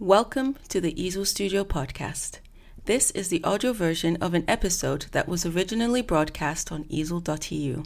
Welcome 0.00 0.56
to 0.70 0.80
the 0.80 1.00
Easel 1.00 1.24
Studio 1.24 1.62
podcast. 1.62 2.40
This 2.84 3.12
is 3.12 3.28
the 3.28 3.44
audio 3.44 3.72
version 3.72 4.16
of 4.16 4.34
an 4.34 4.44
episode 4.48 5.06
that 5.12 5.28
was 5.28 5.46
originally 5.46 6.02
broadcast 6.02 6.72
on 6.72 6.84
easel.eu. 6.88 7.84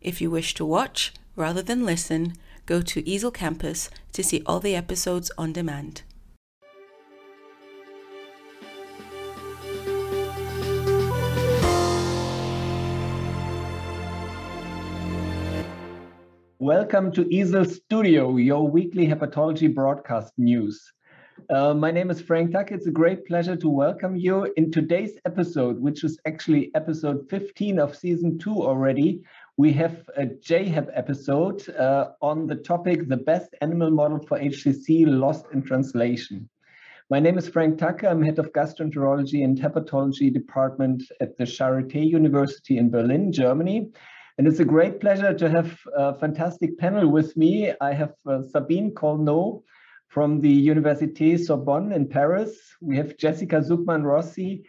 If 0.00 0.22
you 0.22 0.30
wish 0.30 0.54
to 0.54 0.64
watch 0.64 1.12
rather 1.36 1.60
than 1.60 1.84
listen, 1.84 2.32
go 2.64 2.80
to 2.80 3.06
Easel 3.06 3.30
Campus 3.30 3.90
to 4.14 4.24
see 4.24 4.42
all 4.46 4.58
the 4.58 4.74
episodes 4.74 5.30
on 5.36 5.52
demand. 5.52 6.00
Welcome 16.58 17.12
to 17.12 17.28
Easel 17.30 17.66
Studio, 17.66 18.38
your 18.38 18.66
weekly 18.66 19.06
hepatology 19.06 19.72
broadcast 19.72 20.32
news. 20.38 20.82
Uh, 21.50 21.74
my 21.74 21.90
name 21.90 22.10
is 22.10 22.20
Frank 22.20 22.52
Tuck. 22.52 22.70
It's 22.70 22.86
a 22.86 22.92
great 22.92 23.26
pleasure 23.26 23.56
to 23.56 23.68
welcome 23.68 24.16
you 24.16 24.52
in 24.56 24.70
today's 24.70 25.18
episode, 25.26 25.80
which 25.80 26.04
is 26.04 26.18
actually 26.26 26.70
episode 26.74 27.28
15 27.28 27.78
of 27.80 27.96
season 27.96 28.38
two 28.38 28.62
already. 28.62 29.22
We 29.56 29.72
have 29.72 30.08
a 30.16 30.26
JHEP 30.26 30.90
episode 30.94 31.68
uh, 31.70 32.10
on 32.22 32.46
the 32.46 32.54
topic 32.54 33.08
The 33.08 33.16
Best 33.16 33.54
Animal 33.60 33.90
Model 33.90 34.20
for 34.26 34.38
HCC 34.38 35.06
Lost 35.06 35.46
in 35.52 35.62
Translation. 35.62 36.48
My 37.10 37.20
name 37.20 37.36
is 37.36 37.48
Frank 37.48 37.78
Tucker. 37.78 38.06
I'm 38.06 38.22
head 38.22 38.38
of 38.38 38.52
gastroenterology 38.52 39.44
and 39.44 39.58
hepatology 39.58 40.32
department 40.32 41.02
at 41.20 41.36
the 41.36 41.44
Charité 41.44 42.08
University 42.08 42.78
in 42.78 42.90
Berlin, 42.90 43.32
Germany. 43.32 43.90
And 44.38 44.46
it's 44.46 44.60
a 44.60 44.64
great 44.64 45.00
pleasure 45.00 45.34
to 45.34 45.50
have 45.50 45.78
a 45.96 46.14
fantastic 46.14 46.78
panel 46.78 47.08
with 47.08 47.36
me. 47.36 47.72
I 47.80 47.92
have 47.92 48.14
uh, 48.26 48.42
Sabine 48.42 48.92
Colneau 48.94 49.62
from 50.14 50.40
the 50.40 50.66
Université 50.74 51.36
Sorbonne 51.36 51.90
in 51.90 52.08
Paris. 52.08 52.56
We 52.80 52.96
have 52.98 53.16
Jessica 53.16 53.56
Zuckman 53.56 54.04
Rossi, 54.04 54.64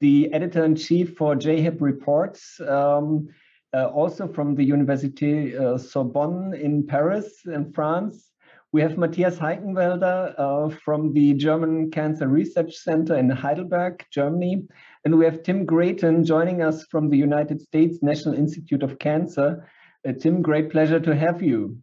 the 0.00 0.30
editor-in-chief 0.34 1.16
for 1.16 1.34
JHEP 1.34 1.80
Reports, 1.80 2.60
um, 2.60 3.26
uh, 3.72 3.86
also 3.86 4.28
from 4.28 4.54
the 4.54 4.68
Université 4.68 5.58
uh, 5.58 5.78
Sorbonne 5.78 6.52
in 6.52 6.86
Paris 6.86 7.40
in 7.46 7.72
France. 7.72 8.30
We 8.72 8.82
have 8.82 8.98
Matthias 8.98 9.38
Heickenwälder 9.38 10.34
uh, 10.36 10.68
from 10.84 11.14
the 11.14 11.32
German 11.32 11.90
Cancer 11.90 12.28
Research 12.28 12.74
Center 12.76 13.16
in 13.16 13.30
Heidelberg, 13.30 14.04
Germany. 14.12 14.68
And 15.06 15.18
we 15.18 15.24
have 15.24 15.42
Tim 15.42 15.64
Grayton 15.64 16.24
joining 16.26 16.60
us 16.60 16.84
from 16.90 17.08
the 17.08 17.16
United 17.16 17.62
States 17.62 18.02
National 18.02 18.34
Institute 18.34 18.82
of 18.82 18.98
Cancer. 18.98 19.66
Uh, 20.06 20.12
Tim, 20.12 20.42
great 20.42 20.70
pleasure 20.70 21.00
to 21.00 21.16
have 21.16 21.42
you. 21.42 21.78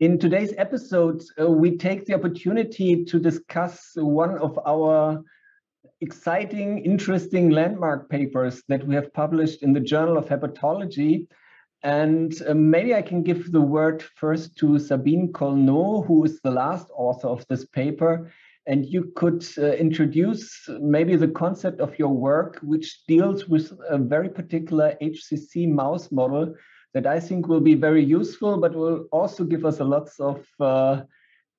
In 0.00 0.16
today's 0.16 0.54
episode, 0.58 1.24
uh, 1.40 1.50
we 1.50 1.76
take 1.76 2.06
the 2.06 2.14
opportunity 2.14 3.04
to 3.04 3.18
discuss 3.18 3.90
one 3.96 4.38
of 4.38 4.56
our 4.64 5.24
exciting, 6.00 6.84
interesting 6.84 7.50
landmark 7.50 8.08
papers 8.08 8.62
that 8.68 8.86
we 8.86 8.94
have 8.94 9.12
published 9.12 9.64
in 9.64 9.72
the 9.72 9.80
Journal 9.80 10.16
of 10.16 10.26
Hepatology. 10.26 11.26
And 11.82 12.32
uh, 12.46 12.54
maybe 12.54 12.94
I 12.94 13.02
can 13.02 13.24
give 13.24 13.50
the 13.50 13.60
word 13.60 14.04
first 14.14 14.56
to 14.58 14.78
Sabine 14.78 15.32
Colneau, 15.32 16.06
who 16.06 16.24
is 16.24 16.40
the 16.42 16.52
last 16.52 16.86
author 16.94 17.26
of 17.26 17.44
this 17.48 17.66
paper. 17.66 18.30
And 18.66 18.86
you 18.86 19.10
could 19.16 19.44
uh, 19.58 19.72
introduce 19.72 20.68
maybe 20.80 21.16
the 21.16 21.26
concept 21.26 21.80
of 21.80 21.98
your 21.98 22.14
work, 22.14 22.60
which 22.62 23.04
deals 23.08 23.48
with 23.48 23.72
a 23.90 23.98
very 23.98 24.28
particular 24.28 24.94
HCC 25.02 25.68
mouse 25.68 26.12
model 26.12 26.54
that 26.94 27.06
I 27.06 27.20
think 27.20 27.48
will 27.48 27.60
be 27.60 27.74
very 27.74 28.04
useful, 28.04 28.58
but 28.58 28.74
will 28.74 29.06
also 29.12 29.44
give 29.44 29.64
us 29.64 29.80
a 29.80 29.84
lots 29.84 30.18
of 30.20 30.44
uh, 30.60 31.02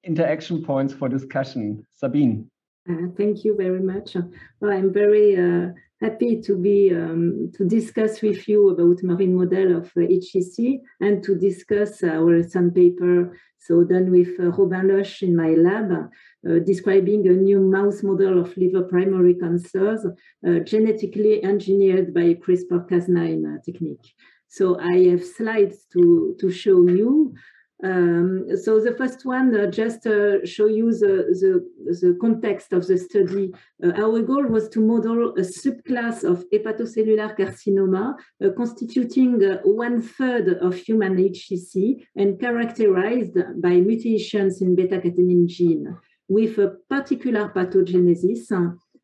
interaction 0.04 0.64
points 0.64 0.94
for 0.94 1.10
discussion. 1.10 1.86
Sabine. 1.94 2.50
Uh, 2.90 3.08
thank 3.18 3.44
you 3.44 3.56
very 3.56 3.82
much. 3.82 4.16
Well, 4.60 4.72
I'm 4.72 4.92
very 4.92 5.38
uh, 5.38 5.74
happy 6.02 6.42
to 6.42 6.56
be 6.56 6.92
um, 6.94 7.52
to 7.56 7.66
discuss 7.66 8.22
with 8.22 8.48
you 8.48 8.70
about 8.70 9.04
marine 9.04 9.36
model 9.36 9.78
of 9.78 9.86
uh, 9.98 10.02
HCC 10.02 10.80
and 11.02 11.22
to 11.24 11.36
discuss 11.36 12.04
our 12.04 12.26
recent 12.26 12.74
paper, 12.74 13.38
so 13.58 13.84
done 13.84 14.10
with 14.12 14.40
uh, 14.40 14.52
Robin 14.52 14.88
Loche 14.88 15.24
in 15.24 15.36
my 15.36 15.50
lab, 15.50 15.92
uh, 15.92 16.60
describing 16.66 17.28
a 17.28 17.32
new 17.34 17.60
mouse 17.60 18.02
model 18.02 18.40
of 18.40 18.56
liver 18.58 18.84
primary 18.84 19.36
cancers 19.36 20.06
uh, 20.06 20.60
genetically 20.60 21.44
engineered 21.44 22.14
by 22.14 22.34
CRISPR-Cas9 22.34 23.64
technique. 23.64 24.14
So 24.50 24.80
I 24.80 24.98
have 25.10 25.24
slides 25.24 25.86
to, 25.94 26.36
to 26.40 26.52
show 26.52 26.88
you. 26.88 27.34
Um, 27.82 28.58
so 28.58 28.82
the 28.82 28.94
first 28.94 29.26
one, 29.26 29.56
uh, 29.56 29.68
just 29.72 30.06
uh, 30.06 30.46
show 30.46 30.66
you 30.66 30.92
the, 30.92 31.14
the, 31.40 31.98
the, 32.02 32.18
context 32.20 32.74
of 32.74 32.86
the 32.86 32.98
study. 32.98 33.54
Uh, 33.82 33.92
our 34.04 34.22
goal 34.22 34.46
was 34.48 34.68
to 34.70 34.82
model 34.82 35.30
a 35.38 35.44
subclass 35.44 36.26
of 36.26 36.44
hepatocellular 36.52 37.38
carcinoma 37.38 38.16
uh, 38.44 38.50
constituting 38.58 39.42
uh, 39.42 39.60
one 39.64 40.02
third 40.02 40.58
of 40.62 40.76
human 40.76 41.16
HCC 41.16 42.06
and 42.18 42.38
characterized 42.38 43.38
by 43.62 43.76
mutations 43.76 44.62
in 44.62 44.76
beta-catenin 44.76 45.48
gene 45.48 45.96
with 46.28 46.58
a 46.58 46.76
particular 46.90 47.50
pathogenesis 47.56 48.52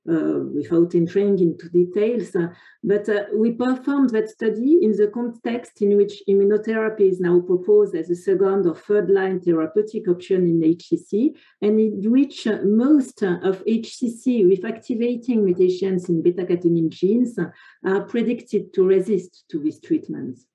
without 0.06 0.94
entering 0.96 1.40
into 1.40 1.70
details. 1.70 2.36
Uh, 2.36 2.48
but 2.84 3.08
uh, 3.10 3.24
we 3.34 3.52
performed 3.52 4.12
that 4.12 4.30
study 4.30 4.80
in 4.82 4.92
the 4.92 5.10
context 5.14 5.82
in 5.82 5.98
which 5.98 6.22
immunotherapy 6.30 7.10
is 7.10 7.20
now 7.20 7.40
proposed 7.40 7.96
as 7.96 8.10
a 8.10 8.16
second 8.16 8.66
or 8.66 8.76
third 8.76 9.10
line 9.10 9.40
therapeutic 9.40 10.08
option 10.08 10.48
in 10.48 10.60
HCC, 10.62 11.36
and 11.62 11.80
in 11.80 12.12
which 12.12 12.48
most 12.64 13.24
of 13.24 13.64
HCC 13.66 14.48
with 14.48 14.66
activating 14.66 15.44
mutations 15.44 16.10
in 16.10 16.22
beta-catenin 16.22 16.90
genes 16.90 17.38
are 17.86 18.02
predicted 18.02 18.74
to 18.74 18.86
resist 18.86 19.46
to 19.50 19.60
these 19.60 19.80
treatments 19.80 20.46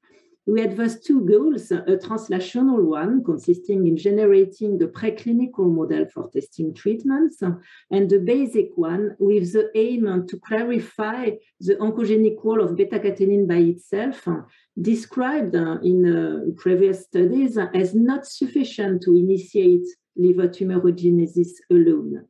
we 0.51 0.61
had 0.61 0.77
those 0.77 1.01
two 1.01 1.21
goals, 1.33 1.71
uh, 1.71 1.83
a 1.87 1.97
translational 1.97 2.83
one 2.83 3.23
consisting 3.23 3.87
in 3.87 3.97
generating 3.97 4.79
the 4.79 4.87
preclinical 4.87 5.73
model 5.79 6.05
for 6.13 6.29
testing 6.31 6.75
treatments, 6.75 7.41
and 7.91 8.11
the 8.11 8.19
basic 8.19 8.69
one 8.75 9.15
with 9.19 9.53
the 9.53 9.71
aim 9.75 10.27
to 10.27 10.41
clarify 10.41 11.31
the 11.61 11.75
oncogenic 11.77 12.37
role 12.43 12.63
of 12.65 12.77
beta-catenin 12.77 13.47
by 13.47 13.61
itself, 13.73 14.27
uh, 14.27 14.41
described 14.81 15.55
uh, 15.55 15.79
in 15.83 15.99
uh, 16.05 16.51
previous 16.57 17.05
studies 17.05 17.57
as 17.83 17.95
not 17.95 18.27
sufficient 18.27 19.03
to 19.03 19.15
initiate 19.15 19.87
liver 20.17 20.49
tumorigenesis 20.49 21.53
alone. 21.71 22.27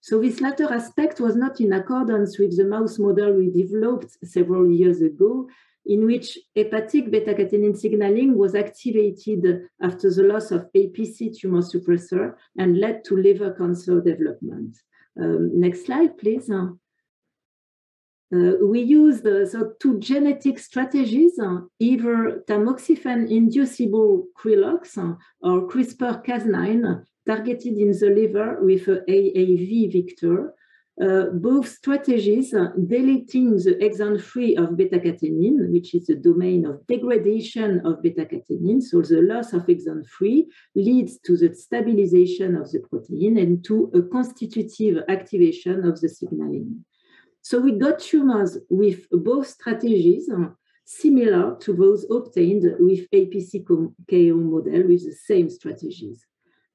So 0.00 0.20
this 0.20 0.42
latter 0.42 0.70
aspect 0.70 1.18
was 1.18 1.34
not 1.34 1.60
in 1.60 1.72
accordance 1.72 2.38
with 2.38 2.54
the 2.58 2.66
mouse 2.66 2.98
model 2.98 3.32
we 3.32 3.50
developed 3.50 4.10
several 4.22 4.70
years 4.70 5.00
ago, 5.00 5.48
in 5.86 6.06
which 6.06 6.38
hepatic 6.56 7.10
beta-catenin 7.10 7.76
signaling 7.76 8.36
was 8.36 8.54
activated 8.54 9.68
after 9.82 10.10
the 10.10 10.22
loss 10.22 10.50
of 10.50 10.66
APC 10.74 11.38
tumor 11.38 11.60
suppressor 11.60 12.34
and 12.56 12.78
led 12.78 13.04
to 13.04 13.16
liver 13.16 13.52
cancer 13.52 14.00
development. 14.00 14.78
Um, 15.20 15.60
next 15.60 15.86
slide, 15.86 16.16
please. 16.18 16.50
Uh, 16.50 16.70
we 18.62 18.80
use 18.80 19.24
uh, 19.24 19.46
so 19.46 19.74
two 19.78 20.00
genetic 20.00 20.58
strategies, 20.58 21.38
uh, 21.38 21.60
either 21.78 22.42
tamoxifen-inducible 22.48 24.24
Krilox 24.36 24.98
uh, 24.98 25.14
or 25.40 25.68
CRISPR-Cas9 25.68 27.04
targeted 27.26 27.78
in 27.78 27.92
the 27.92 28.10
liver 28.10 28.58
with 28.60 28.86
AAV 28.86 29.92
vector, 29.92 30.52
uh, 31.02 31.24
both 31.32 31.68
strategies 31.68 32.50
deleting 32.86 33.50
the 33.56 33.76
exon 33.82 34.22
3 34.22 34.56
of 34.56 34.76
beta-catenin, 34.76 35.70
which 35.72 35.92
is 35.94 36.06
the 36.06 36.14
domain 36.14 36.64
of 36.64 36.86
degradation 36.86 37.84
of 37.84 38.00
beta-catenin. 38.00 38.80
So 38.80 39.02
the 39.02 39.22
loss 39.22 39.52
of 39.52 39.66
exon 39.66 40.08
3 40.08 40.46
leads 40.76 41.18
to 41.20 41.36
the 41.36 41.52
stabilization 41.54 42.54
of 42.54 42.70
the 42.70 42.80
protein 42.80 43.38
and 43.38 43.64
to 43.64 43.90
a 43.92 44.02
constitutive 44.02 45.02
activation 45.08 45.84
of 45.84 46.00
the 46.00 46.08
signaling. 46.08 46.84
So 47.42 47.58
we 47.58 47.72
got 47.72 47.98
tumors 47.98 48.56
with 48.70 49.08
both 49.10 49.48
strategies 49.48 50.30
similar 50.84 51.56
to 51.60 51.72
those 51.74 52.06
obtained 52.10 52.64
with 52.78 53.10
APC 53.10 53.66
KO 53.66 54.36
model 54.36 54.86
with 54.86 55.04
the 55.04 55.16
same 55.26 55.50
strategies. 55.50 56.24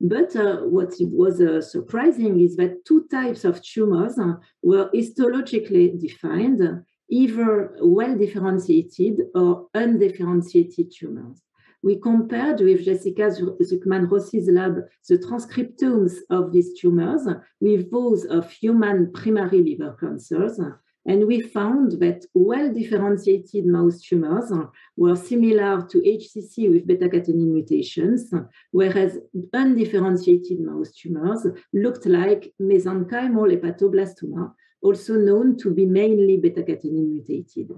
But 0.02 0.36
uh, 0.36 0.62
what 0.62 0.94
was 1.02 1.42
uh, 1.42 1.62
surprising 1.62 2.40
is 2.40 2.56
that 2.56 2.86
two 2.86 3.06
types 3.12 3.44
of 3.44 3.62
tumors 3.62 4.18
uh, 4.18 4.36
were 4.64 4.90
histologically 4.94 6.00
defined, 6.00 6.62
either 7.10 7.76
well 7.82 8.16
differentiated 8.18 9.22
or 9.36 9.68
undifferentiated 9.74 10.94
tumors. 10.98 11.42
We 11.82 12.00
compared 12.00 12.60
with 12.60 12.84
Jessica 12.84 13.30
Zuckman 13.30 14.10
Rossi's 14.10 14.50
lab 14.50 14.76
the 15.08 15.18
transcriptomes 15.18 16.14
of 16.30 16.52
these 16.52 16.80
tumors 16.80 17.28
with 17.62 17.90
those 17.92 18.26
of 18.26 18.52
human 18.52 19.12
primary 19.14 19.64
liver 19.64 19.96
cancers. 20.00 20.60
And 21.10 21.26
we 21.26 21.42
found 21.42 21.94
that 22.04 22.24
well 22.36 22.72
differentiated 22.72 23.66
mouse 23.66 24.00
tumors 24.00 24.52
were 24.96 25.16
similar 25.16 25.82
to 25.90 25.98
HCC 25.98 26.72
with 26.72 26.86
beta 26.86 27.10
catenin 27.10 27.52
mutations, 27.52 28.32
whereas 28.70 29.18
undifferentiated 29.52 30.60
mouse 30.60 30.92
tumors 30.92 31.48
looked 31.74 32.06
like 32.06 32.54
mesenchymal 32.62 33.50
hepatoblastoma, 33.56 34.54
also 34.84 35.14
known 35.16 35.58
to 35.58 35.74
be 35.74 35.88
mainly 35.88 36.38
beta 36.38 36.62
catenin 36.62 37.10
mutated. 37.10 37.72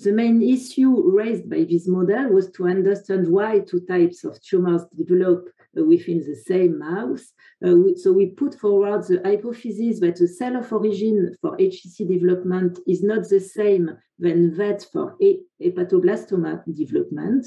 The 0.00 0.10
main 0.10 0.42
issue 0.42 0.92
raised 1.12 1.48
by 1.48 1.62
this 1.70 1.86
model 1.86 2.30
was 2.30 2.50
to 2.50 2.66
understand 2.66 3.28
why 3.28 3.60
two 3.60 3.82
types 3.86 4.24
of 4.24 4.42
tumors 4.42 4.82
develop 4.86 5.48
within 5.84 6.18
the 6.18 6.34
same 6.34 6.78
mouse. 6.78 7.32
Uh, 7.64 7.74
so 7.96 8.12
we 8.12 8.26
put 8.26 8.54
forward 8.54 9.02
the 9.04 9.20
hypothesis 9.24 10.00
that 10.00 10.16
the 10.16 10.28
cell 10.28 10.56
of 10.56 10.72
origin 10.72 11.34
for 11.40 11.56
HCC 11.56 12.08
development 12.08 12.78
is 12.86 13.02
not 13.02 13.28
the 13.28 13.40
same 13.40 13.90
than 14.18 14.56
that 14.56 14.86
for 14.92 15.16
hepatoblastoma 15.62 16.62
development. 16.74 17.46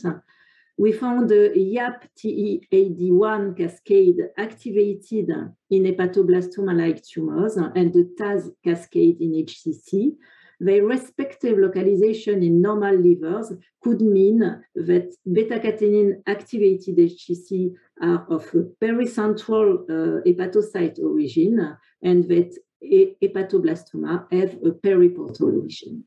We 0.77 0.93
found 0.93 1.29
the 1.29 1.51
YAP-TEAD1 1.55 3.57
cascade 3.57 4.17
activated 4.37 5.29
in 5.69 5.83
hepatoblastoma-like 5.83 7.03
tumors 7.03 7.57
and 7.57 7.93
the 7.93 8.09
TAZ 8.17 8.51
cascade 8.63 9.19
in 9.19 9.33
HCC 9.33 10.15
their 10.59 10.85
respective 10.85 11.57
localization 11.57 12.43
in 12.43 12.61
normal 12.61 12.95
livers 12.95 13.53
could 13.81 14.01
mean 14.01 14.39
that 14.75 15.13
beta-catenin 15.31 16.21
activated 16.27 16.97
HCC 16.97 17.73
are 18.01 18.25
of 18.29 18.45
a 18.53 18.63
pericentral 18.83 19.83
uh, 19.89 20.21
hepatocyte 20.27 20.99
origin 20.99 21.77
and 22.01 22.27
that 22.27 22.55
hepatoblastoma 22.83 24.25
have 24.31 24.53
a 24.55 24.71
periportal 24.71 25.61
origin. 25.61 26.03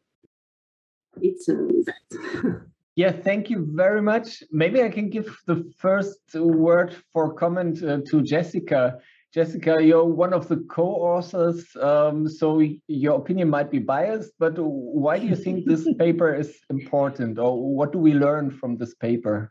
It's 1.20 1.48
uh, 1.48 1.54
that. 1.86 2.62
Yeah, 2.94 3.10
thank 3.10 3.48
you 3.48 3.66
very 3.72 4.02
much. 4.02 4.42
Maybe 4.50 4.82
I 4.82 4.90
can 4.90 5.08
give 5.08 5.34
the 5.46 5.72
first 5.78 6.20
word 6.34 6.94
for 7.10 7.32
comment 7.32 7.82
uh, 7.82 8.00
to 8.08 8.20
Jessica. 8.20 8.98
Jessica, 9.32 9.82
you're 9.82 10.04
one 10.04 10.34
of 10.34 10.48
the 10.48 10.58
co-authors, 10.68 11.74
um, 11.80 12.28
so 12.28 12.62
your 12.86 13.16
opinion 13.16 13.48
might 13.48 13.70
be 13.70 13.78
biased, 13.78 14.32
but 14.38 14.58
why 14.58 15.18
do 15.18 15.26
you 15.26 15.36
think 15.36 15.64
this 15.66 15.88
paper 15.98 16.34
is 16.34 16.58
important, 16.68 17.38
or 17.38 17.74
what 17.74 17.92
do 17.92 17.98
we 17.98 18.12
learn 18.12 18.50
from 18.50 18.76
this 18.76 18.94
paper? 18.94 19.50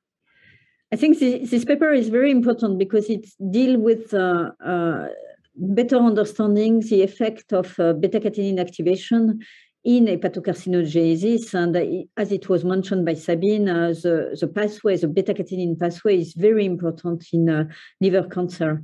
I 0.94 0.98
think 0.98 1.18
this, 1.18 1.50
this 1.50 1.66
paper 1.66 1.92
is 1.92 2.10
very 2.10 2.30
important 2.30 2.78
because 2.78 3.10
it 3.10 3.26
deals 3.50 3.78
with 3.78 4.14
uh, 4.14 4.52
uh, 4.64 5.08
better 5.56 5.98
understanding 5.98 6.82
the 6.82 7.02
effect 7.02 7.52
of 7.52 7.80
uh, 7.80 7.94
beta-catenin 7.94 8.60
activation 8.60 9.40
in 9.84 10.06
hepatocarcinogenesis. 10.06 11.54
And 11.56 12.06
as 12.18 12.32
it 12.32 12.50
was 12.50 12.64
mentioned 12.64 13.06
by 13.06 13.16
Sabine, 13.16 13.68
uh, 13.68 13.88
the, 13.90 14.38
the 14.40 14.48
pathway, 14.48 14.98
the 14.98 15.08
beta-catenin 15.08 15.80
pathway 15.80 16.20
is 16.20 16.34
very 16.34 16.66
important 16.66 17.26
in 17.34 17.50
uh, 17.50 17.64
liver 18.00 18.28
cancer. 18.28 18.84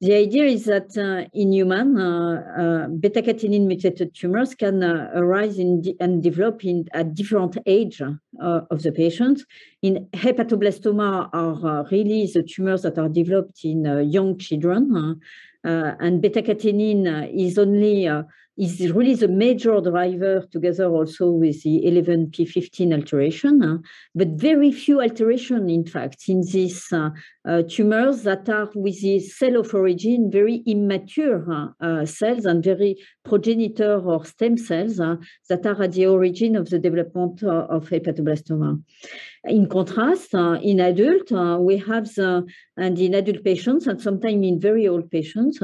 The 0.00 0.14
idea 0.14 0.44
is 0.44 0.64
that 0.64 0.96
uh, 0.96 1.28
in 1.34 1.52
human, 1.52 2.00
uh, 2.00 2.42
uh, 2.58 2.88
beta-catenin 2.88 3.66
mutated 3.66 4.14
tumors 4.14 4.54
can 4.54 4.82
uh, 4.82 5.10
arise 5.14 5.58
and 5.58 6.22
develop 6.22 6.64
in 6.64 6.86
at 6.94 7.14
different 7.14 7.58
age 7.66 8.00
uh, 8.00 8.60
of 8.70 8.82
the 8.82 8.92
patient. 8.92 9.42
In 9.82 10.08
hepatoblastoma 10.14 11.28
are 11.34 11.80
uh, 11.80 11.84
really 11.90 12.26
the 12.32 12.42
tumors 12.42 12.80
that 12.82 12.96
are 12.96 13.10
developed 13.10 13.62
in 13.62 13.84
young 14.10 14.38
children, 14.38 15.20
and 15.62 16.22
beta-catenin 16.22 17.30
is 17.34 17.58
only 17.58 18.08
is 18.56 18.92
really 18.92 19.14
the 19.14 19.28
major 19.28 19.80
driver 19.80 20.46
together 20.50 20.84
also 20.84 21.30
with 21.30 21.62
the 21.62 21.82
11p15 21.86 22.94
alteration, 22.94 23.82
but 24.14 24.28
very 24.28 24.70
few 24.70 25.00
alteration, 25.00 25.70
in 25.70 25.86
fact, 25.86 26.24
in 26.28 26.42
these 26.42 26.92
uh, 27.48 27.62
tumors 27.68 28.22
that 28.22 28.48
are 28.48 28.68
with 28.74 29.00
the 29.00 29.18
cell 29.18 29.56
of 29.56 29.72
origin, 29.74 30.30
very 30.30 30.62
immature 30.66 31.74
uh, 31.80 32.04
cells 32.04 32.44
and 32.44 32.62
very 32.62 32.96
progenitor 33.24 33.98
or 33.98 34.24
stem 34.24 34.56
cells 34.56 35.00
uh, 35.00 35.16
that 35.48 35.64
are 35.64 35.82
at 35.82 35.92
the 35.92 36.06
origin 36.06 36.56
of 36.56 36.68
the 36.68 36.78
development 36.78 37.42
uh, 37.42 37.66
of 37.70 37.88
hepatoblastoma. 37.88 38.82
In 39.44 39.66
contrast, 39.68 40.34
uh, 40.34 40.58
in 40.62 40.80
adult, 40.80 41.32
uh, 41.32 41.56
we 41.58 41.78
have 41.78 42.04
the, 42.14 42.44
and 42.76 42.98
in 42.98 43.14
adult 43.14 43.42
patients, 43.42 43.86
and 43.86 44.00
sometimes 44.00 44.46
in 44.46 44.60
very 44.60 44.86
old 44.86 45.10
patients, 45.10 45.60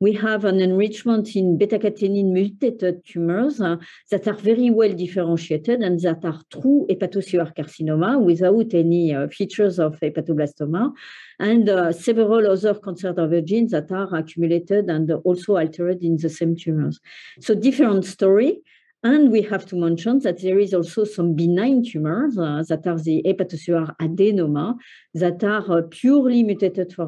we 0.00 0.12
have 0.14 0.44
an 0.44 0.60
enrichment 0.60 1.36
in 1.36 1.56
beta-catenin 1.56 2.32
mutated 2.32 3.06
tumors 3.06 3.58
that 3.58 4.26
are 4.26 4.34
very 4.34 4.70
well 4.70 4.92
differentiated 4.92 5.80
and 5.80 6.00
that 6.00 6.24
are 6.24 6.40
true 6.50 6.86
hepatocellular 6.90 7.54
carcinoma 7.54 8.20
without 8.20 8.74
any 8.74 9.14
features 9.28 9.78
of 9.78 10.00
hepatoblastoma, 10.00 10.92
and 11.40 11.68
uh, 11.68 11.90
several 11.90 12.46
other 12.52 12.74
cancer 12.74 13.40
genes 13.40 13.70
that 13.72 13.90
are 13.90 14.14
accumulated 14.14 14.90
and 14.90 15.10
also 15.24 15.56
altered 15.56 16.02
in 16.02 16.18
the 16.18 16.28
same 16.28 16.54
tumors. 16.54 17.00
So 17.40 17.54
different 17.54 18.04
story. 18.04 18.60
And 19.02 19.32
we 19.32 19.40
have 19.42 19.64
to 19.70 19.76
mention 19.76 20.18
that 20.20 20.42
there 20.42 20.58
is 20.58 20.74
also 20.74 21.04
some 21.04 21.34
benign 21.34 21.82
tumors 21.82 22.36
uh, 22.36 22.62
that 22.68 22.86
are 22.86 22.98
the 22.98 23.22
hepatocellular 23.26 23.96
adenoma 23.96 24.76
that 25.14 25.42
are 25.42 25.78
uh, 25.78 25.82
purely 25.88 26.42
mutated 26.42 26.92
for 26.92 27.06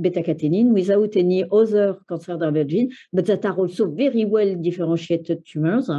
beta-catenin 0.00 0.72
without 0.72 1.16
any 1.16 1.44
other 1.50 1.98
cancer 2.08 2.64
gene, 2.64 2.92
but 3.12 3.26
that 3.26 3.44
are 3.44 3.56
also 3.56 3.90
very 3.90 4.24
well 4.24 4.54
differentiated 4.54 5.44
tumors. 5.44 5.90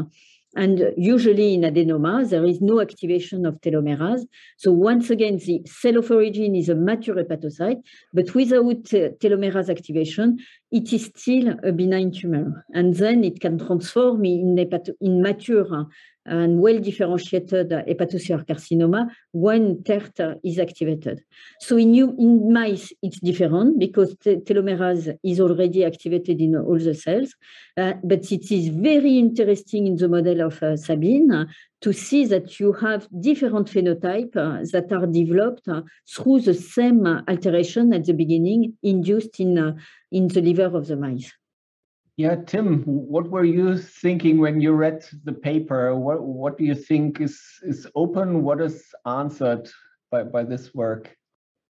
And 0.55 0.93
usually 0.95 1.55
in 1.55 1.61
adenoma, 1.61 2.29
there 2.29 2.45
is 2.45 2.61
no 2.61 2.79
activation 2.79 3.45
of 3.45 3.59
telomerase. 3.61 4.25
So 4.57 4.71
once 4.71 5.09
again, 5.09 5.37
the 5.37 5.61
cell 5.65 5.97
of 5.97 6.11
origin 6.11 6.55
is 6.55 6.69
a 6.69 6.75
mature 6.75 7.15
hepatocyte, 7.15 7.81
but 8.13 8.35
without 8.35 8.83
telomerase 8.83 9.69
activation, 9.69 10.37
it 10.71 10.93
is 10.93 11.05
still 11.15 11.55
a 11.63 11.71
benign 11.71 12.11
tumor. 12.11 12.65
And 12.73 12.95
then 12.95 13.23
it 13.23 13.39
can 13.39 13.57
transform 13.57 14.25
in, 14.25 14.57
in 15.01 15.21
mature 15.23 15.87
and 16.25 16.59
well-differentiated 16.59 17.69
hepatocellular 17.69 18.45
carcinoma 18.45 19.09
when 19.31 19.83
TERT 19.83 20.39
is 20.43 20.59
activated. 20.59 21.21
So 21.59 21.77
in, 21.77 21.93
you, 21.93 22.15
in 22.17 22.51
mice, 22.53 22.93
it's 23.01 23.19
different 23.19 23.79
because 23.79 24.15
telomerase 24.15 25.17
is 25.23 25.39
already 25.39 25.83
activated 25.83 26.39
in 26.39 26.55
all 26.55 26.79
the 26.79 26.95
cells. 26.95 27.33
Uh, 27.75 27.93
but 28.03 28.31
it 28.31 28.51
is 28.51 28.69
very 28.69 29.17
interesting 29.17 29.87
in 29.87 29.95
the 29.95 30.07
model 30.07 30.41
of 30.41 30.61
uh, 30.61 30.77
Sabine 30.77 31.47
to 31.81 31.91
see 31.91 32.25
that 32.25 32.59
you 32.59 32.71
have 32.71 33.07
different 33.19 33.67
phenotypes 33.67 34.37
uh, 34.37 34.63
that 34.71 34.91
are 34.93 35.07
developed 35.07 35.67
uh, 35.67 35.81
through 36.09 36.39
the 36.39 36.53
same 36.53 37.05
alteration 37.27 37.93
at 37.93 38.05
the 38.05 38.13
beginning 38.13 38.77
induced 38.83 39.39
in, 39.39 39.57
uh, 39.57 39.73
in 40.11 40.27
the 40.29 40.41
liver 40.41 40.77
of 40.77 40.87
the 40.87 40.95
mice. 40.95 41.33
Yeah, 42.15 42.35
Tim, 42.35 42.83
what 42.83 43.29
were 43.31 43.43
you 43.43 43.77
thinking 43.77 44.37
when 44.37 44.61
you 44.61 44.73
read 44.73 45.03
the 45.23 45.33
paper? 45.33 45.95
What 45.95 46.21
what 46.21 46.59
do 46.59 46.63
you 46.63 46.75
think 46.75 47.19
is 47.19 47.41
is 47.63 47.87
open? 47.95 48.43
What 48.43 48.61
is 48.61 48.83
answered 49.07 49.67
by, 50.11 50.23
by 50.23 50.43
this 50.43 50.75
work? 50.75 51.15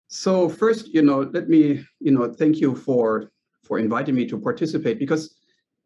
So 0.08 0.50
first, 0.50 0.88
you 0.88 1.04
know, 1.04 1.30
let 1.34 1.50
me, 1.50 1.86
you 2.00 2.12
know, 2.12 2.34
thank 2.34 2.60
you 2.60 2.76
for 2.76 3.32
for 3.64 3.78
inviting 3.78 4.16
me 4.16 4.26
to 4.26 4.40
participate 4.40 4.98
because 4.98 5.36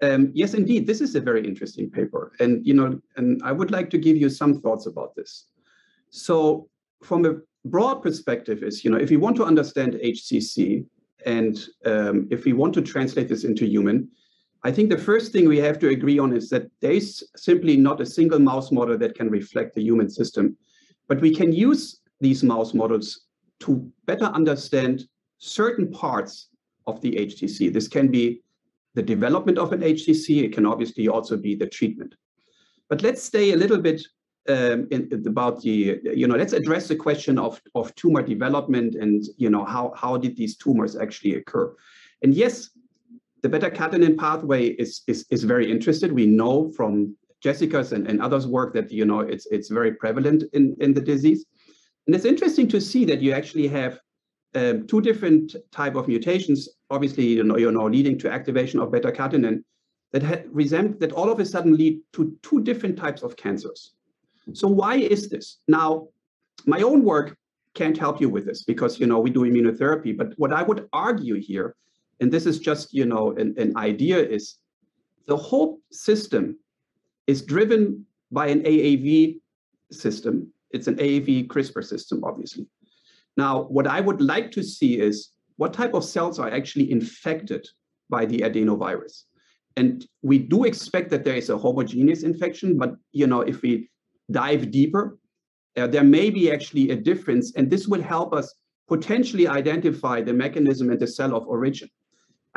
um, 0.01 0.31
yes, 0.33 0.53
indeed, 0.53 0.87
this 0.87 1.01
is 1.01 1.15
a 1.15 1.21
very 1.21 1.45
interesting 1.45 1.89
paper, 1.89 2.31
and 2.39 2.65
you 2.65 2.73
know, 2.73 3.01
and 3.17 3.41
I 3.43 3.51
would 3.51 3.71
like 3.71 3.89
to 3.89 3.97
give 3.97 4.15
you 4.15 4.29
some 4.29 4.61
thoughts 4.61 4.85
about 4.85 5.13
this. 5.15 5.47
So 6.09 6.69
from 7.03 7.25
a 7.25 7.35
broad 7.65 8.01
perspective, 8.01 8.63
is 8.63 8.85
you 8.85 8.91
know, 8.91 8.97
if 8.97 9.09
we 9.09 9.17
want 9.17 9.35
to 9.37 9.45
understand 9.45 9.95
HCC 9.95 10.85
and 11.25 11.67
um, 11.85 12.27
if 12.31 12.45
we 12.45 12.53
want 12.53 12.73
to 12.75 12.81
translate 12.81 13.27
this 13.27 13.43
into 13.43 13.65
human, 13.65 14.07
I 14.67 14.71
think 14.73 14.89
the 14.89 14.97
first 14.97 15.31
thing 15.31 15.47
we 15.47 15.59
have 15.59 15.79
to 15.79 15.87
agree 15.87 16.19
on 16.19 16.35
is 16.35 16.49
that 16.49 16.69
there's 16.81 17.23
simply 17.37 17.77
not 17.77 18.01
a 18.01 18.05
single 18.05 18.37
mouse 18.37 18.69
model 18.69 18.97
that 18.97 19.15
can 19.15 19.29
reflect 19.29 19.73
the 19.73 19.81
human 19.81 20.09
system. 20.09 20.57
But 21.07 21.21
we 21.21 21.33
can 21.33 21.53
use 21.53 22.01
these 22.19 22.43
mouse 22.43 22.73
models 22.73 23.27
to 23.61 23.89
better 24.07 24.25
understand 24.25 25.07
certain 25.37 25.89
parts 25.89 26.49
of 26.85 26.99
the 26.99 27.11
HCC. 27.13 27.71
This 27.71 27.87
can 27.87 28.09
be 28.09 28.41
the 28.93 29.01
development 29.01 29.57
of 29.57 29.71
an 29.71 29.79
HCC. 29.79 30.43
It 30.43 30.51
can 30.51 30.65
obviously 30.65 31.07
also 31.07 31.37
be 31.37 31.55
the 31.55 31.67
treatment. 31.67 32.15
But 32.89 33.01
let's 33.01 33.23
stay 33.23 33.53
a 33.53 33.55
little 33.55 33.77
bit 33.77 34.05
um, 34.49 34.89
in, 34.91 35.23
about 35.25 35.61
the, 35.61 36.01
you 36.13 36.27
know, 36.27 36.35
let's 36.35 36.51
address 36.51 36.89
the 36.89 36.95
question 36.97 37.39
of, 37.39 37.61
of 37.73 37.95
tumor 37.95 38.21
development 38.21 38.95
and, 38.95 39.23
you 39.37 39.49
know, 39.49 39.63
how, 39.63 39.93
how 39.95 40.17
did 40.17 40.35
these 40.35 40.57
tumors 40.57 40.97
actually 40.97 41.35
occur? 41.35 41.73
And 42.21 42.33
yes, 42.33 42.71
the 43.47 43.59
beta-catenin 43.59 44.17
pathway 44.17 44.67
is, 44.67 45.03
is, 45.07 45.25
is 45.31 45.43
very 45.45 45.71
interested. 45.71 46.11
We 46.11 46.25
know 46.25 46.69
from 46.75 47.15
Jessica's 47.41 47.93
and, 47.93 48.05
and 48.05 48.21
others' 48.21 48.45
work 48.45 48.73
that 48.73 48.91
you 48.91 49.05
know 49.05 49.21
it's 49.21 49.45
it's 49.51 49.69
very 49.69 49.93
prevalent 49.93 50.43
in, 50.53 50.75
in 50.81 50.93
the 50.93 50.99
disease. 50.99 51.45
And 52.05 52.15
it's 52.15 52.25
interesting 52.25 52.67
to 52.69 52.81
see 52.81 53.05
that 53.05 53.21
you 53.21 53.31
actually 53.31 53.67
have 53.67 53.99
um, 54.55 54.85
two 54.87 55.01
different 55.01 55.55
type 55.71 55.95
of 55.95 56.07
mutations, 56.07 56.67
obviously 56.89 57.25
you 57.25 57.43
know, 57.43 57.57
you 57.57 57.71
know 57.71 57.85
leading 57.85 58.17
to 58.19 58.29
activation 58.29 58.79
of 58.81 58.91
beta-catenin. 58.91 59.63
that 60.11 60.45
resent 60.51 60.99
that 60.99 61.13
all 61.13 61.29
of 61.31 61.39
a 61.39 61.45
sudden 61.45 61.77
lead 61.77 62.01
to 62.15 62.35
two 62.41 62.59
different 62.69 62.97
types 62.97 63.21
of 63.23 63.37
cancers. 63.37 63.93
So 64.53 64.67
why 64.67 64.95
is 64.97 65.29
this? 65.29 65.59
Now, 65.67 66.07
my 66.65 66.81
own 66.81 67.03
work 67.03 67.37
can't 67.75 67.97
help 67.97 68.19
you 68.19 68.29
with 68.35 68.45
this 68.45 68.63
because 68.63 68.99
you 68.99 69.07
know 69.09 69.19
we 69.25 69.29
do 69.29 69.41
immunotherapy. 69.49 70.11
But 70.21 70.29
what 70.35 70.51
I 70.51 70.63
would 70.63 70.81
argue 70.91 71.39
here, 71.49 71.75
and 72.19 72.31
this 72.31 72.45
is 72.45 72.59
just 72.59 72.93
you 72.93 73.05
know 73.05 73.35
an, 73.37 73.55
an 73.57 73.75
idea, 73.77 74.17
is 74.17 74.57
the 75.27 75.37
whole 75.37 75.79
system 75.91 76.57
is 77.27 77.41
driven 77.41 78.05
by 78.31 78.47
an 78.47 78.61
AAV 78.63 79.39
system. 79.91 80.51
It's 80.71 80.87
an 80.87 80.95
AAV 80.95 81.47
CRISPR 81.47 81.83
system, 81.83 82.23
obviously. 82.23 82.67
Now, 83.35 83.63
what 83.63 83.87
I 83.87 84.01
would 84.01 84.21
like 84.21 84.51
to 84.51 84.63
see 84.63 84.99
is 84.99 85.31
what 85.57 85.73
type 85.73 85.93
of 85.93 86.03
cells 86.03 86.39
are 86.39 86.49
actually 86.49 86.91
infected 86.91 87.67
by 88.09 88.25
the 88.25 88.39
adenovirus. 88.39 89.23
And 89.75 90.05
we 90.23 90.39
do 90.39 90.63
expect 90.63 91.09
that 91.11 91.23
there 91.23 91.35
is 91.35 91.49
a 91.49 91.57
homogeneous 91.57 92.23
infection, 92.23 92.77
but 92.77 92.95
you 93.11 93.27
know, 93.27 93.41
if 93.41 93.61
we 93.61 93.89
dive 94.31 94.71
deeper, 94.71 95.19
uh, 95.77 95.85
there 95.87 96.03
may 96.03 96.29
be 96.31 96.51
actually 96.51 96.89
a 96.89 96.95
difference, 96.95 97.53
and 97.55 97.69
this 97.69 97.87
will 97.87 98.01
help 98.01 98.33
us 98.33 98.55
potentially 98.87 99.47
identify 99.47 100.21
the 100.21 100.33
mechanism 100.33 100.89
and 100.89 100.99
the 100.99 101.05
cell 101.05 101.35
of 101.35 101.45
origin. 101.47 101.89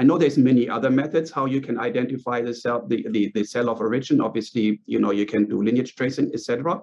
I 0.01 0.03
know 0.03 0.17
there's 0.17 0.39
many 0.39 0.67
other 0.67 0.89
methods 0.89 1.31
how 1.31 1.45
you 1.45 1.61
can 1.61 1.79
identify 1.79 2.41
the 2.41 2.55
cell, 2.55 2.87
the, 2.87 3.07
the, 3.11 3.31
the 3.35 3.45
cell 3.45 3.69
of 3.69 3.83
origin. 3.83 4.23
Obviously, 4.23 4.81
you 4.87 4.99
know, 4.99 5.11
you 5.11 5.27
can 5.27 5.45
do 5.45 5.63
lineage 5.63 5.95
tracing, 5.95 6.31
etc. 6.33 6.81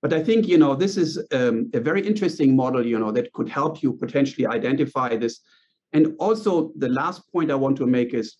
But 0.00 0.12
I 0.12 0.22
think, 0.22 0.46
you 0.46 0.58
know, 0.58 0.76
this 0.76 0.96
is 0.96 1.18
um, 1.32 1.68
a 1.74 1.80
very 1.80 2.06
interesting 2.06 2.54
model, 2.54 2.86
you 2.86 3.00
know, 3.00 3.10
that 3.10 3.32
could 3.32 3.48
help 3.48 3.82
you 3.82 3.94
potentially 3.94 4.46
identify 4.46 5.16
this. 5.16 5.40
And 5.92 6.14
also 6.20 6.70
the 6.76 6.88
last 6.88 7.22
point 7.32 7.50
I 7.50 7.56
want 7.56 7.78
to 7.78 7.86
make 7.86 8.14
is 8.14 8.36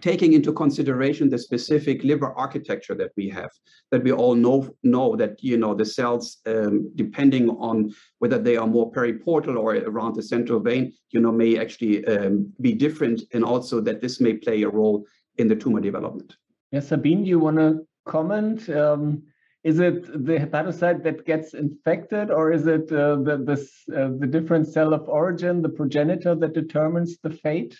taking 0.00 0.32
into 0.32 0.52
consideration 0.52 1.28
the 1.28 1.38
specific 1.38 2.02
liver 2.02 2.32
architecture 2.32 2.94
that 2.94 3.10
we 3.16 3.28
have, 3.28 3.50
that 3.90 4.02
we 4.02 4.12
all 4.12 4.34
know 4.34 4.74
know 4.82 5.14
that 5.16 5.42
you 5.42 5.56
know 5.56 5.74
the 5.74 5.84
cells, 5.84 6.38
um, 6.46 6.90
depending 6.94 7.50
on 7.50 7.92
whether 8.18 8.38
they 8.38 8.56
are 8.56 8.66
more 8.66 8.90
periportal 8.90 9.56
or 9.58 9.76
around 9.76 10.14
the 10.14 10.22
central 10.22 10.60
vein, 10.60 10.92
you 11.10 11.20
know, 11.20 11.32
may 11.32 11.58
actually 11.58 12.04
um, 12.06 12.52
be 12.60 12.72
different, 12.72 13.22
and 13.34 13.44
also 13.44 13.80
that 13.80 14.00
this 14.00 14.20
may 14.20 14.34
play 14.34 14.62
a 14.62 14.68
role 14.68 15.04
in 15.38 15.48
the 15.48 15.56
tumor 15.56 15.80
development. 15.80 16.36
Yes, 16.70 16.88
Sabine, 16.88 17.24
do 17.24 17.28
you 17.28 17.38
want 17.38 17.58
to 17.58 17.86
comment? 18.06 18.68
Um, 18.70 19.22
is 19.62 19.78
it 19.78 20.06
the 20.26 20.38
hepatocyte 20.38 21.04
that 21.04 21.24
gets 21.24 21.54
infected, 21.54 22.30
or 22.30 22.50
is 22.50 22.66
it 22.66 22.90
uh, 22.90 23.16
the 23.16 23.68
uh, 23.94 24.08
the 24.18 24.26
different 24.26 24.66
cell 24.66 24.92
of 24.92 25.08
origin, 25.08 25.62
the 25.62 25.68
progenitor, 25.68 26.34
that 26.34 26.54
determines 26.54 27.18
the 27.18 27.30
fate? 27.30 27.78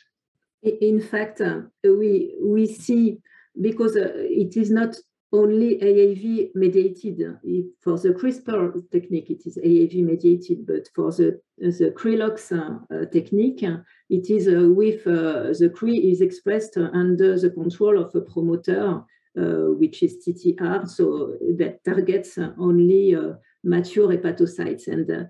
In 0.62 1.00
fact, 1.00 1.40
uh, 1.40 1.62
we 1.84 2.34
we 2.40 2.66
see 2.66 3.18
because 3.60 3.96
uh, 3.96 4.12
it 4.14 4.56
is 4.56 4.70
not 4.70 4.96
only 5.32 5.78
AAV 5.78 6.54
mediated. 6.54 7.18
For 7.80 7.98
the 7.98 8.10
CRISPR 8.10 8.90
technique, 8.90 9.30
it 9.30 9.46
is 9.46 9.56
AAV 9.56 10.04
mediated, 10.04 10.66
but 10.66 10.88
for 10.94 11.10
the 11.10 11.40
the 11.58 11.92
Crelox 11.96 12.52
uh, 12.52 13.06
technique, 13.06 13.62
it 14.10 14.30
is 14.30 14.46
uh, 14.46 14.68
with 14.68 15.06
uh, 15.06 15.52
the 15.58 15.70
Cre 15.74 15.88
is 15.88 16.20
expressed 16.20 16.76
under 16.76 17.38
the 17.38 17.50
control 17.50 17.98
of 17.98 18.14
a 18.14 18.20
promoter, 18.20 19.02
uh, 19.38 19.42
which 19.80 20.02
is 20.02 20.24
TTR, 20.24 20.88
so 20.88 21.36
that 21.58 21.82
targets 21.84 22.38
only 22.58 23.16
mature 23.64 24.08
hepatocytes. 24.08 24.86
And 24.86 25.28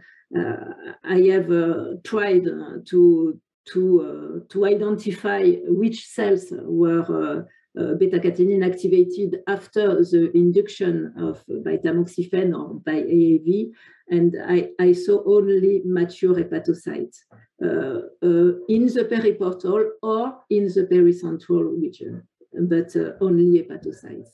I 1.05 1.21
have 1.31 2.03
tried 2.03 2.45
to 2.87 3.41
to, 3.73 4.42
uh, 4.45 4.52
to 4.52 4.66
identify 4.66 5.52
which 5.66 6.07
cells 6.07 6.47
were 6.50 7.47
uh, 7.78 7.81
uh, 7.81 7.95
beta-catenin 7.95 8.64
activated 8.64 9.40
after 9.47 10.04
the 10.04 10.31
induction 10.35 11.14
of 11.16 11.42
by 11.64 11.78
tamoxifen 11.78 12.54
or 12.54 12.81
by 12.81 13.00
AAV, 13.00 13.71
and 14.11 14.37
I, 14.47 14.71
I 14.78 14.92
saw 14.92 15.23
only 15.25 15.81
mature 15.87 16.35
hepatocytes 16.35 17.21
uh, 17.64 18.00
uh, 18.23 18.52
in 18.69 18.87
the 18.87 19.09
periportal 19.11 19.85
or 20.02 20.37
in 20.50 20.66
the 20.66 20.87
pericentral 20.90 21.81
region, 21.81 22.23
but 22.52 22.95
uh, 22.95 23.12
only 23.23 23.62
hepatocytes. 23.62 24.28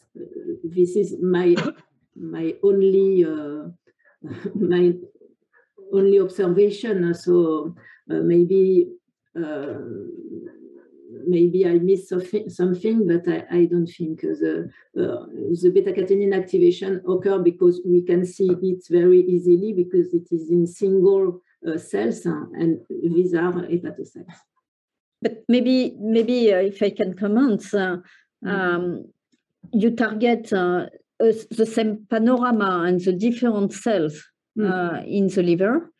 this 0.64 0.97
is 0.97 1.16
my 1.23 1.54
my 2.16 2.54
only 2.64 3.25
my 4.54 4.94
only 5.92 6.20
observation. 6.20 7.14
So 7.14 7.75
uh, 8.11 8.14
maybe 8.14 8.88
I 11.66 11.78
missed 11.78 12.09
something, 12.09 13.07
but 13.07 13.28
I, 13.28 13.45
I 13.50 13.64
don't 13.66 13.87
think 13.87 14.21
the, 14.21 14.71
uh, 14.97 15.26
the 15.62 15.71
beta-catenin 15.75 16.35
activation 16.35 17.02
occur 17.09 17.38
because 17.38 17.80
we 17.85 18.02
can 18.02 18.25
see 18.25 18.50
it 18.50 18.85
very 18.90 19.21
easily 19.21 19.73
because 19.73 20.12
it 20.14 20.28
is 20.30 20.50
in 20.50 20.66
single 20.66 21.40
uh, 21.66 21.76
cells 21.76 22.25
and 22.26 22.80
these 22.88 23.35
are 23.35 23.52
hepatocytes. 23.52 24.35
But 25.21 25.45
maybe, 25.49 25.97
maybe 25.99 26.52
uh, 26.52 26.59
if 26.59 26.83
I 26.83 26.90
can 26.90 27.14
comment, 27.14 27.75
uh, 27.75 27.97
um, 28.47 29.07
you 29.73 29.90
target 29.97 30.52
uh, 30.52 30.87
the 31.18 31.66
same 31.66 32.07
panorama 32.09 32.85
and 32.87 33.00
the 33.00 33.12
different 33.12 33.73
cells 33.73 34.23
mm. 34.57 35.07
in 35.07 35.26
the 35.26 35.42
liver, 35.42 35.90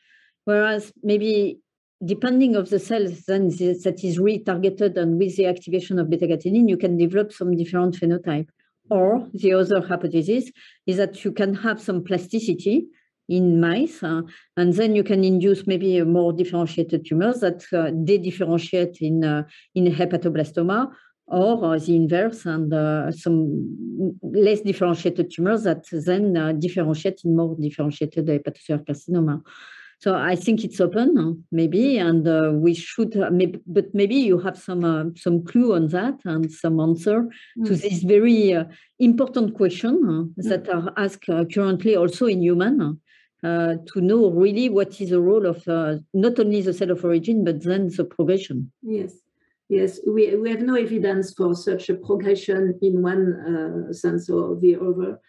whereas 0.45 0.92
maybe 1.02 1.61
depending 2.05 2.57
of 2.57 2.71
the 2.71 2.78
cells 2.78 3.25
then 3.26 3.49
that 3.49 4.00
is 4.05 4.19
retargeted 4.19 4.97
and 4.97 5.19
with 5.19 5.37
the 5.37 5.47
activation 5.47 5.99
of 5.99 6.09
beta-catenin, 6.09 6.69
you 6.69 6.76
can 6.76 6.97
develop 6.97 7.33
some 7.33 7.57
different 7.57 7.95
phenotype. 7.95 8.49
Or 8.90 9.28
the 9.35 9.52
other 9.52 9.83
hypothesis 9.83 10.50
is 10.87 10.97
that 10.97 11.23
you 11.25 11.33
can 11.33 11.55
have 11.55 11.81
some 11.81 12.02
plasticity 12.02 12.87
in 13.28 13.61
mice, 13.61 14.02
uh, 14.02 14.23
and 14.57 14.73
then 14.73 14.97
you 14.97 15.05
can 15.05 15.23
induce 15.23 15.67
maybe 15.67 16.00
more 16.02 16.33
differentiated 16.33 17.05
tumors 17.05 17.40
that 17.40 17.67
uh, 17.75 17.90
they 17.93 18.17
differentiate 18.17 19.02
in 19.02 19.23
uh, 19.25 19.43
in 19.75 19.85
hepatoblastoma, 19.93 20.90
or 21.26 21.75
uh, 21.75 21.78
the 21.78 21.95
inverse, 21.95 22.47
and 22.47 22.73
uh, 22.73 23.12
some 23.12 24.17
less 24.23 24.62
differentiated 24.62 25.31
tumors 25.31 25.64
that 25.64 25.85
then 25.93 26.37
uh, 26.38 26.52
differentiate 26.52 27.21
in 27.26 27.37
more 27.37 27.55
differentiated 27.61 28.26
hepatocellular 28.26 28.87
carcinoma. 28.87 29.43
So 30.00 30.14
I 30.14 30.37
think 30.37 30.62
it's 30.62 30.81
open, 30.81 31.45
maybe, 31.50 31.99
and 31.99 32.26
uh, 32.26 32.52
we 32.55 32.73
should. 32.73 33.17
Uh, 33.17 33.31
maybe, 33.31 33.61
but 33.67 33.93
maybe 33.93 34.14
you 34.14 34.38
have 34.38 34.57
some 34.57 34.85
uh, 34.85 35.05
some 35.17 35.45
clue 35.45 35.75
on 35.75 35.88
that 35.88 36.14
and 36.25 36.50
some 36.52 36.78
answer 36.78 37.28
mm. 37.59 37.67
to 37.67 37.75
this 37.75 38.05
very 38.05 38.55
uh, 38.55 38.64
important 39.00 39.55
question 39.55 40.00
mm. 40.05 40.35
that 40.49 40.69
are 40.69 40.93
asked 40.97 41.28
uh, 41.28 41.45
currently 41.52 41.97
also 41.97 42.26
in 42.26 42.43
human. 42.43 43.00
Uh, 43.45 43.76
to 43.87 44.00
know 44.00 44.31
really 44.33 44.69
what 44.69 45.00
is 45.00 45.11
the 45.11 45.21
role 45.21 45.47
of 45.47 45.64
not 46.12 46.40
only 46.40 46.61
the 46.61 46.75
cell 46.75 46.90
of 46.90 47.05
origin 47.05 47.45
but 47.45 47.62
then 47.62 47.88
the 47.97 48.05
progression. 48.05 48.69
Yes, 48.83 49.12
yes, 49.69 50.00
we, 50.05 50.35
we 50.35 50.50
have 50.50 50.61
no 50.61 50.75
evidence 50.75 51.35
for 51.35 51.55
such 51.55 51.88
a 51.88 51.95
progression 51.95 52.76
in 52.83 53.00
one 53.00 53.95
sense 53.95 54.28
or 54.28 54.59
the 54.59 54.75
other. 54.75 55.21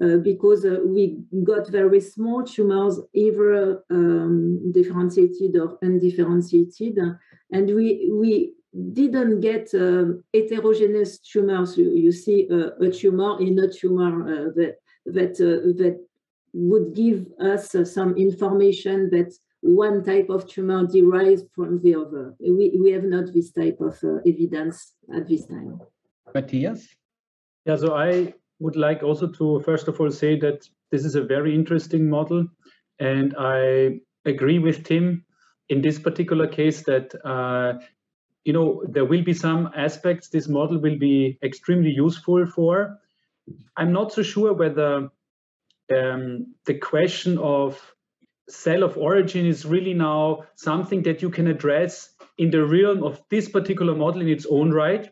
Uh, 0.00 0.16
because 0.18 0.64
uh, 0.64 0.78
we 0.84 1.18
got 1.42 1.68
very 1.68 2.00
small 2.00 2.44
tumors, 2.44 3.00
either 3.14 3.82
um, 3.90 4.70
differentiated 4.70 5.56
or 5.56 5.76
undifferentiated, 5.82 6.96
and 7.50 7.74
we 7.74 8.08
we 8.12 8.54
didn't 8.92 9.40
get 9.40 9.68
um, 9.74 10.22
heterogeneous 10.32 11.18
tumors. 11.18 11.76
You, 11.76 11.90
you 11.90 12.12
see 12.12 12.46
uh, 12.48 12.76
a 12.80 12.92
tumor 12.92 13.40
in 13.40 13.58
a 13.58 13.66
tumor 13.66 14.22
uh, 14.22 14.50
that 14.54 14.76
that 15.06 15.32
uh, 15.40 15.66
that 15.82 15.98
would 16.52 16.94
give 16.94 17.26
us 17.40 17.74
some 17.92 18.16
information 18.16 19.10
that 19.10 19.34
one 19.62 20.04
type 20.04 20.28
of 20.30 20.48
tumor 20.48 20.86
derives 20.86 21.42
from 21.56 21.82
the 21.82 21.96
other. 21.96 22.36
We 22.38 22.78
we 22.80 22.92
have 22.92 23.02
not 23.02 23.34
this 23.34 23.50
type 23.50 23.78
of 23.80 23.98
evidence 24.24 24.94
at 25.12 25.26
this 25.26 25.44
time. 25.46 25.80
Matthias. 26.32 26.86
Yeah, 27.64 27.74
so 27.74 27.96
I 27.96 28.34
would 28.60 28.76
like 28.76 29.02
also 29.02 29.28
to 29.28 29.60
first 29.60 29.88
of 29.88 30.00
all 30.00 30.10
say 30.10 30.38
that 30.40 30.68
this 30.90 31.04
is 31.04 31.14
a 31.14 31.22
very 31.22 31.54
interesting 31.54 32.08
model, 32.08 32.46
and 32.98 33.34
I 33.38 34.00
agree 34.24 34.58
with 34.58 34.84
Tim 34.84 35.24
in 35.68 35.82
this 35.82 35.98
particular 35.98 36.46
case 36.46 36.82
that 36.84 37.14
uh, 37.24 37.78
you 38.44 38.52
know 38.52 38.82
there 38.88 39.04
will 39.04 39.22
be 39.22 39.34
some 39.34 39.70
aspects 39.76 40.28
this 40.28 40.48
model 40.48 40.78
will 40.78 40.98
be 40.98 41.38
extremely 41.42 41.90
useful 41.90 42.46
for. 42.46 42.98
I'm 43.76 43.92
not 43.92 44.12
so 44.12 44.22
sure 44.22 44.52
whether 44.52 45.10
um, 45.94 46.54
the 46.66 46.74
question 46.74 47.38
of 47.38 47.80
cell 48.48 48.82
of 48.82 48.96
origin 48.96 49.46
is 49.46 49.64
really 49.64 49.94
now 49.94 50.44
something 50.56 51.02
that 51.02 51.22
you 51.22 51.30
can 51.30 51.46
address 51.46 52.10
in 52.38 52.50
the 52.50 52.64
realm 52.64 53.02
of 53.02 53.22
this 53.30 53.48
particular 53.48 53.94
model 53.94 54.22
in 54.22 54.28
its 54.28 54.46
own 54.46 54.70
right. 54.70 55.10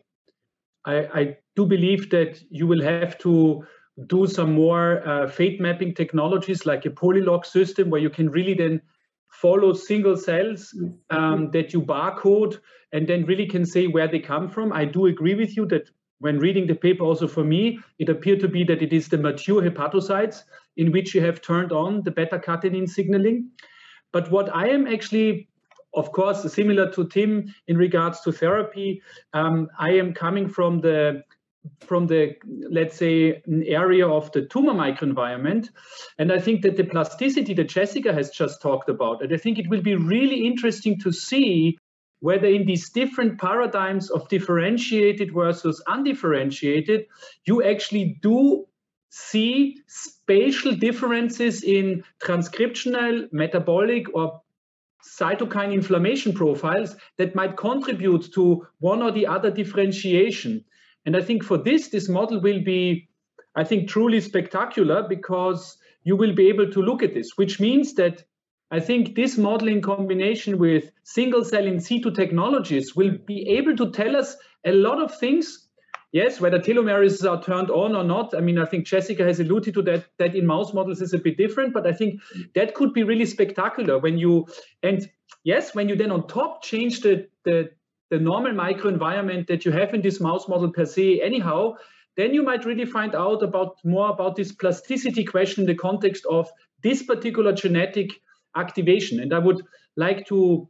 I, 0.87 0.95
I 1.19 1.37
do 1.55 1.65
believe 1.65 2.09
that 2.11 2.41
you 2.49 2.65
will 2.65 2.81
have 2.81 3.17
to 3.19 3.65
do 4.07 4.25
some 4.25 4.53
more 4.53 5.07
uh, 5.07 5.27
fate 5.27 5.59
mapping 5.59 5.93
technologies 5.93 6.65
like 6.65 6.85
a 6.85 6.89
polylog 6.89 7.45
system 7.45 7.89
where 7.89 8.01
you 8.01 8.09
can 8.09 8.29
really 8.29 8.53
then 8.53 8.81
follow 9.29 9.73
single 9.73 10.15
cells 10.15 10.73
um, 11.09 11.51
that 11.51 11.73
you 11.73 11.81
barcode 11.81 12.59
and 12.93 13.07
then 13.07 13.25
really 13.25 13.45
can 13.45 13.65
say 13.65 13.87
where 13.87 14.07
they 14.07 14.19
come 14.19 14.49
from. 14.49 14.71
I 14.71 14.85
do 14.85 15.07
agree 15.07 15.35
with 15.35 15.57
you 15.57 15.65
that 15.67 15.89
when 16.19 16.39
reading 16.39 16.65
the 16.65 16.75
paper, 16.75 17.03
also 17.03 17.27
for 17.27 17.43
me, 17.43 17.79
it 17.99 18.09
appeared 18.09 18.39
to 18.39 18.47
be 18.47 18.63
that 18.63 18.81
it 18.81 18.93
is 18.93 19.07
the 19.09 19.17
mature 19.17 19.61
hepatocytes 19.61 20.43
in 20.77 20.91
which 20.91 21.13
you 21.13 21.21
have 21.21 21.41
turned 21.41 21.71
on 21.71 22.01
the 22.03 22.11
beta 22.11 22.39
catenin 22.39 22.87
signaling. 22.87 23.49
But 24.13 24.31
what 24.31 24.55
I 24.55 24.69
am 24.69 24.87
actually, 24.87 25.49
of 25.97 26.11
course, 26.11 26.51
similar 26.53 26.91
to 26.91 27.07
Tim 27.07 27.53
in 27.67 27.77
regards 27.77 28.21
to 28.21 28.31
therapy, 28.31 29.01
um, 29.33 29.67
I 29.77 29.91
am 29.91 30.13
coming 30.13 30.47
from 30.47 30.81
the 30.81 31.23
from 31.81 32.07
the 32.07 32.33
let's 32.69 32.95
say 32.95 33.41
area 33.65 34.07
of 34.07 34.31
the 34.31 34.45
tumor 34.45 34.73
microenvironment. 34.73 35.67
And 36.17 36.31
i 36.31 36.39
think 36.39 36.61
that 36.61 36.77
the 36.77 36.85
plasticity 36.85 37.53
that 37.55 37.67
jessica 37.67 38.13
has 38.13 38.29
just 38.29 38.61
talked 38.61 38.87
about 38.87 39.21
and 39.21 39.33
i 39.33 39.37
think 39.37 39.59
it 39.59 39.67
will 39.69 39.81
be 39.81 39.95
really 39.95 40.47
interesting 40.47 40.97
to 41.01 41.11
see 41.11 41.77
whether 42.19 42.47
in 42.47 42.65
these 42.65 42.89
different 42.89 43.39
paradigms 43.39 44.09
of 44.09 44.27
differentiated 44.27 45.33
versus 45.33 45.81
undifferentiated, 45.87 47.05
you 47.45 47.63
actually 47.63 48.17
do 48.21 48.65
see 49.09 49.77
spatial 49.87 50.73
differences 50.73 51.63
in 51.63 52.03
transcriptional, 52.23 53.31
metabolic, 53.31 54.07
or 54.15 54.41
cytokine 55.03 55.73
inflammation 55.73 56.33
profiles 56.33 56.95
that 57.17 57.35
might 57.35 57.57
contribute 57.57 58.31
to 58.33 58.65
one 58.79 59.01
or 59.01 59.11
the 59.11 59.27
other 59.27 59.51
differentiation. 59.51 60.63
And 61.05 61.15
I 61.15 61.21
think 61.21 61.43
for 61.43 61.57
this, 61.57 61.89
this 61.89 62.09
model 62.09 62.41
will 62.41 62.63
be, 62.63 63.09
I 63.55 63.63
think, 63.63 63.89
truly 63.89 64.21
spectacular 64.21 65.07
because 65.07 65.77
you 66.03 66.15
will 66.15 66.33
be 66.33 66.47
able 66.49 66.71
to 66.71 66.81
look 66.81 67.03
at 67.03 67.13
this, 67.13 67.37
which 67.37 67.59
means 67.59 67.93
that 67.95 68.23
I 68.71 68.79
think 68.79 69.15
this 69.15 69.37
model 69.37 69.69
in 69.69 69.81
combination 69.81 70.57
with 70.57 70.91
single 71.03 71.45
cell 71.45 71.65
in 71.65 71.79
situ 71.79 72.11
technologies 72.11 72.95
will 72.95 73.17
be 73.25 73.47
able 73.49 73.77
to 73.77 73.91
tell 73.91 74.15
us 74.15 74.35
a 74.65 74.73
lot 74.73 75.01
of 75.01 75.17
things. 75.17 75.66
Yes, 76.13 76.39
whether 76.39 76.57
telomeres 76.57 77.29
are 77.29 77.43
turned 77.43 77.69
on 77.69 77.95
or 77.95 78.03
not. 78.03 78.33
I 78.33 78.39
mean, 78.39 78.57
I 78.57 78.65
think 78.65 78.87
Jessica 78.87 79.23
has 79.25 79.39
alluded 79.39 79.73
to 79.73 79.81
that, 79.83 80.05
that 80.19 80.35
in 80.35 80.45
mouse 80.45 80.73
models 80.73 81.01
is 81.01 81.13
a 81.13 81.17
bit 81.17 81.37
different, 81.37 81.73
but 81.73 81.85
I 81.85 81.91
think 81.91 82.21
that 82.55 82.73
could 82.75 82.93
be 82.93 83.03
really 83.03 83.25
spectacular 83.25 83.99
when 83.99 84.17
you, 84.17 84.47
and 84.81 85.09
yes, 85.43 85.75
when 85.75 85.89
you 85.89 85.95
then 85.95 86.11
on 86.11 86.27
top 86.27 86.63
change 86.63 87.01
the, 87.01 87.27
the, 87.43 87.71
the 88.09 88.19
normal 88.19 88.53
microenvironment 88.53 89.47
that 89.47 89.65
you 89.65 89.71
have 89.71 89.93
in 89.93 90.01
this 90.01 90.21
mouse 90.21 90.47
model 90.47 90.71
per 90.71 90.85
se 90.85 91.21
anyhow, 91.21 91.75
then 92.15 92.33
you 92.33 92.41
might 92.41 92.65
really 92.65 92.85
find 92.85 93.13
out 93.13 93.43
about 93.43 93.75
more 93.83 94.09
about 94.09 94.35
this 94.35 94.51
plasticity 94.51 95.25
question 95.25 95.63
in 95.63 95.67
the 95.67 95.75
context 95.75 96.25
of 96.25 96.49
this 96.83 97.03
particular 97.03 97.53
genetic 97.53 98.11
activation. 98.55 99.19
And 99.19 99.33
I 99.33 99.39
would 99.39 99.61
like 99.97 100.25
to 100.27 100.69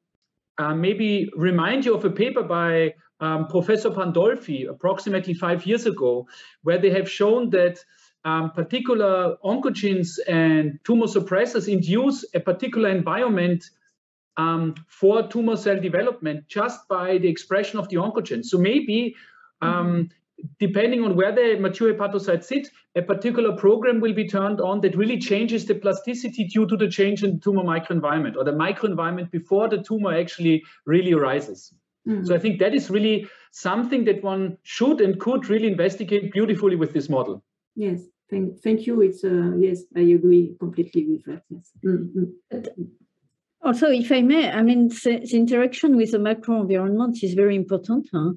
uh, 0.57 0.73
maybe 0.73 1.29
remind 1.35 1.85
you 1.85 1.93
of 1.95 2.03
a 2.03 2.09
paper 2.09 2.43
by 2.43 2.95
um, 3.19 3.47
Professor 3.47 3.89
Pandolfi 3.89 4.69
approximately 4.69 5.33
five 5.33 5.65
years 5.65 5.85
ago, 5.85 6.27
where 6.63 6.77
they 6.77 6.89
have 6.91 7.09
shown 7.09 7.49
that 7.51 7.79
um, 8.25 8.51
particular 8.51 9.37
oncogenes 9.43 10.19
and 10.27 10.79
tumor 10.83 11.05
suppressors 11.05 11.71
induce 11.71 12.25
a 12.33 12.39
particular 12.39 12.89
environment 12.89 13.63
um, 14.35 14.75
for 14.87 15.27
tumor 15.27 15.55
cell 15.55 15.79
development 15.79 16.47
just 16.47 16.87
by 16.87 17.17
the 17.17 17.27
expression 17.27 17.79
of 17.79 17.89
the 17.89 17.95
oncogenes. 17.95 18.45
So 18.45 18.57
maybe 18.57 19.15
um, 19.61 20.09
depending 20.59 21.03
on 21.03 21.15
where 21.15 21.33
the 21.33 21.59
mature 21.59 21.93
hepatocytes 21.93 22.43
sit, 22.43 22.69
a 22.95 23.01
particular 23.01 23.55
program 23.55 23.99
will 23.99 24.13
be 24.13 24.27
turned 24.27 24.61
on 24.61 24.81
that 24.81 24.95
really 24.95 25.19
changes 25.19 25.65
the 25.65 25.75
plasticity 25.75 26.43
due 26.45 26.67
to 26.67 26.77
the 26.77 26.89
change 26.89 27.23
in 27.23 27.35
the 27.35 27.39
tumor 27.39 27.63
microenvironment 27.63 28.35
or 28.35 28.43
the 28.43 28.51
microenvironment 28.51 29.31
before 29.31 29.67
the 29.67 29.81
tumor 29.81 30.13
actually 30.13 30.63
really 30.85 31.13
arises. 31.13 31.73
Mm-hmm. 32.07 32.25
So 32.25 32.35
I 32.35 32.39
think 32.39 32.59
that 32.59 32.73
is 32.73 32.89
really 32.89 33.27
something 33.51 34.05
that 34.05 34.23
one 34.23 34.57
should 34.63 35.01
and 35.01 35.19
could 35.19 35.49
really 35.49 35.67
investigate 35.67 36.31
beautifully 36.31 36.75
with 36.75 36.93
this 36.93 37.09
model. 37.09 37.43
Yes, 37.75 38.01
thank, 38.29 38.61
thank 38.61 38.87
you. 38.87 39.01
It's 39.01 39.23
uh, 39.23 39.51
yes, 39.57 39.83
I 39.95 40.01
agree 40.01 40.55
completely 40.59 41.05
with 41.05 41.25
that. 41.25 41.43
Yes. 41.49 41.71
Mm-hmm. 41.85 42.83
Also, 43.61 43.89
if 43.89 44.11
I 44.11 44.21
may, 44.21 44.49
I 44.51 44.61
mean, 44.61 44.87
the, 44.87 45.19
the 45.29 45.37
interaction 45.37 45.97
with 45.97 46.11
the 46.11 46.19
microenvironment 46.19 47.23
is 47.23 47.33
very 47.33 47.55
important. 47.55 48.07
Huh? 48.13 48.33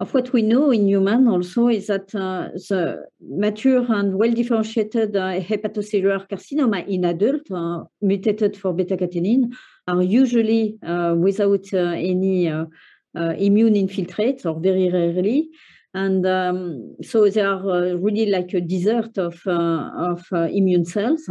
of 0.00 0.14
what 0.14 0.32
we 0.32 0.42
know 0.42 0.70
in 0.70 0.86
human 0.86 1.26
also 1.26 1.68
is 1.68 1.88
that 1.88 2.14
uh, 2.14 2.48
the 2.68 3.04
mature 3.20 3.84
and 3.92 4.14
well 4.14 4.30
differentiated 4.30 5.16
uh, 5.16 5.40
hepatocellular 5.40 6.28
carcinoma 6.28 6.86
in 6.86 7.04
adult 7.04 7.50
uh, 7.50 7.82
mutated 8.00 8.56
for 8.56 8.72
beta 8.72 8.96
catenin 8.96 9.52
are 9.88 10.02
usually 10.02 10.78
uh, 10.86 11.14
without 11.18 11.66
uh, 11.74 11.78
any 12.12 12.48
uh, 12.48 12.66
Uh, 13.18 13.34
immune 13.38 13.74
infiltrates 13.74 14.46
or 14.46 14.60
very 14.60 14.88
rarely. 14.90 15.48
And 15.94 16.24
um, 16.26 16.94
so 17.02 17.28
they 17.28 17.40
are 17.40 17.58
uh, 17.58 17.94
really 17.94 18.26
like 18.26 18.52
a 18.52 18.60
desert 18.60 19.16
of, 19.18 19.40
uh, 19.46 19.90
of 20.10 20.20
immune 20.60 20.84
cells. 20.84 21.28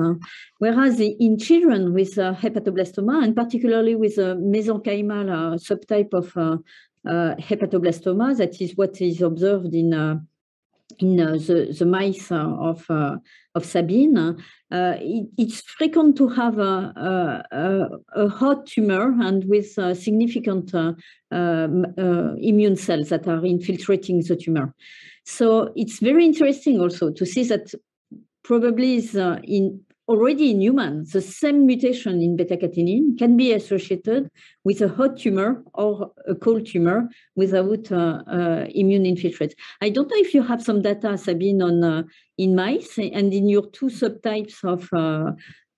Whereas 0.57 0.99
in 0.99 1.37
children 1.37 1.93
with 1.93 2.15
hepatoblastoma, 2.15 3.23
and 3.23 3.35
particularly 3.35 3.95
with 3.95 4.17
a 4.17 4.35
mesenchymal 4.35 5.29
subtype 5.69 6.13
of 6.13 6.59
uh, 7.07 7.35
hepatoblastoma. 7.35 8.35
That 8.37 8.61
is 8.61 8.75
what 8.75 8.99
is 9.01 9.21
observed 9.21 9.73
in 9.73 9.93
uh, 9.93 10.17
in 10.99 11.19
uh, 11.19 11.33
the, 11.33 11.75
the 11.77 11.85
mice 11.85 12.31
uh, 12.31 12.35
of 12.37 12.85
uh, 12.89 13.17
of 13.55 13.65
Sabine. 13.65 14.17
Uh, 14.17 14.95
it, 14.99 15.27
it's 15.37 15.61
frequent 15.61 16.17
to 16.17 16.27
have 16.27 16.59
a, 16.59 17.43
a, 17.51 17.87
a, 18.15 18.29
hot 18.29 18.65
tumor 18.67 19.15
and 19.21 19.45
with 19.45 19.71
significant 19.97 20.75
um, 20.75 21.85
immune 22.39 22.75
cells 22.75 23.09
that 23.09 23.27
are 23.27 23.45
infiltrating 23.45 24.21
the 24.21 24.35
tumor. 24.35 24.73
So 25.25 25.71
it's 25.75 25.99
very 25.99 26.25
interesting 26.25 26.79
also 26.79 27.11
to 27.11 27.25
see 27.25 27.43
that 27.45 27.73
probably 28.43 28.95
is 28.95 29.15
in 29.15 29.79
already 30.07 30.51
in 30.51 30.61
humans, 30.61 31.11
the 31.11 31.21
same 31.21 31.65
mutation 31.65 32.21
in 32.21 32.35
beta 32.35 32.55
catenin 32.55 33.17
can 33.17 33.35
be 33.35 33.51
associated 33.51 34.29
with 34.63 34.81
a 34.81 34.87
hot 34.87 35.17
tumor 35.17 35.63
or 35.73 36.11
a 36.27 36.35
cold 36.35 36.65
tumor 36.65 37.09
without 37.35 37.91
uh, 37.91 38.23
uh, 38.27 38.65
immune 38.69 39.03
infiltrates. 39.03 39.53
I 39.81 39.89
don't 39.89 40.09
know 40.09 40.17
if 40.17 40.33
you 40.33 40.43
have 40.43 40.63
some 40.63 40.81
data, 40.81 41.17
Sabine, 41.17 41.61
on 41.61 41.83
uh, 41.83 42.03
in 42.37 42.55
mice 42.55 42.97
and 42.97 43.33
in 43.33 43.49
your 43.49 43.69
two 43.71 43.87
subtypes 43.87 44.63
of 44.63 44.87
uh, 44.93 45.31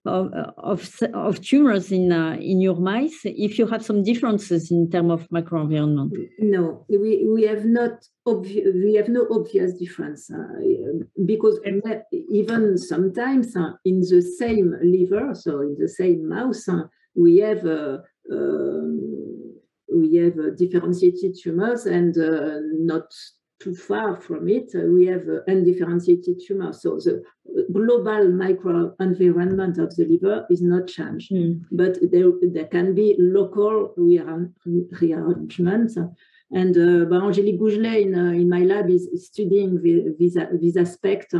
of, 0.06 0.32
of, 0.58 1.00
of 1.14 1.42
tumors 1.42 1.92
in 1.92 2.12
uh, 2.12 2.38
in 2.40 2.62
your 2.62 2.76
mice 2.76 3.20
if 3.26 3.60
you 3.60 3.68
have 3.68 3.84
some 3.84 4.04
differences 4.04 4.72
in 4.72 4.90
terms 4.90 5.12
of 5.12 5.30
microenvironment? 5.30 6.12
No 6.40 6.86
we, 6.90 7.28
we 7.28 7.44
have 7.44 7.66
not 7.66 8.06
obvi- 8.28 8.66
we 8.74 8.96
have 8.96 9.10
no 9.10 9.28
obvious 9.30 9.74
difference 9.74 10.32
uh, 10.32 10.38
because 11.26 11.60
even 12.32 12.78
sometimes 12.78 13.56
uh, 13.56 13.72
in 13.86 14.00
the 14.00 14.22
same 14.22 14.74
liver 14.82 15.34
so 15.34 15.62
in 15.62 15.76
the 15.80 15.90
same 15.90 16.28
mouse 16.28 16.68
uh, 16.68 16.84
we 17.16 17.38
have 17.38 17.66
uh, 17.66 17.98
um, 18.32 19.20
we 19.94 20.16
have 20.18 20.56
differentiated 20.58 21.36
tumors 21.42 21.86
and 21.86 22.18
uh, 22.18 22.60
not 22.72 23.12
too 23.60 23.76
far 23.76 24.16
from 24.16 24.48
it, 24.48 24.72
uh, 24.76 24.88
we 24.88 25.06
have 25.08 25.28
uh, 25.28 25.42
undifferentiated 25.48 26.42
tumor. 26.46 26.74
So 26.74 26.98
the 26.98 27.24
global 27.72 28.28
microenvironment 28.46 29.78
of 29.78 29.96
the 29.96 30.06
liver 30.06 30.46
is 30.50 30.62
not 30.62 30.88
changed, 30.88 31.32
mm. 31.32 31.62
but 31.72 31.98
there, 32.12 32.32
there 32.42 32.68
can 32.68 32.96
be 32.96 33.16
local 33.20 33.94
rearrangements. 33.98 35.98
And 36.52 36.76
uh, 36.76 37.06
Angélique 37.06 37.60
Gougelet 37.60 38.02
in, 38.02 38.16
uh, 38.16 38.32
in 38.32 38.50
my 38.50 38.62
lab 38.62 38.90
is 38.90 39.08
studying 39.28 40.16
this, 40.18 40.36
this 40.62 40.78
aspect. 40.78 41.36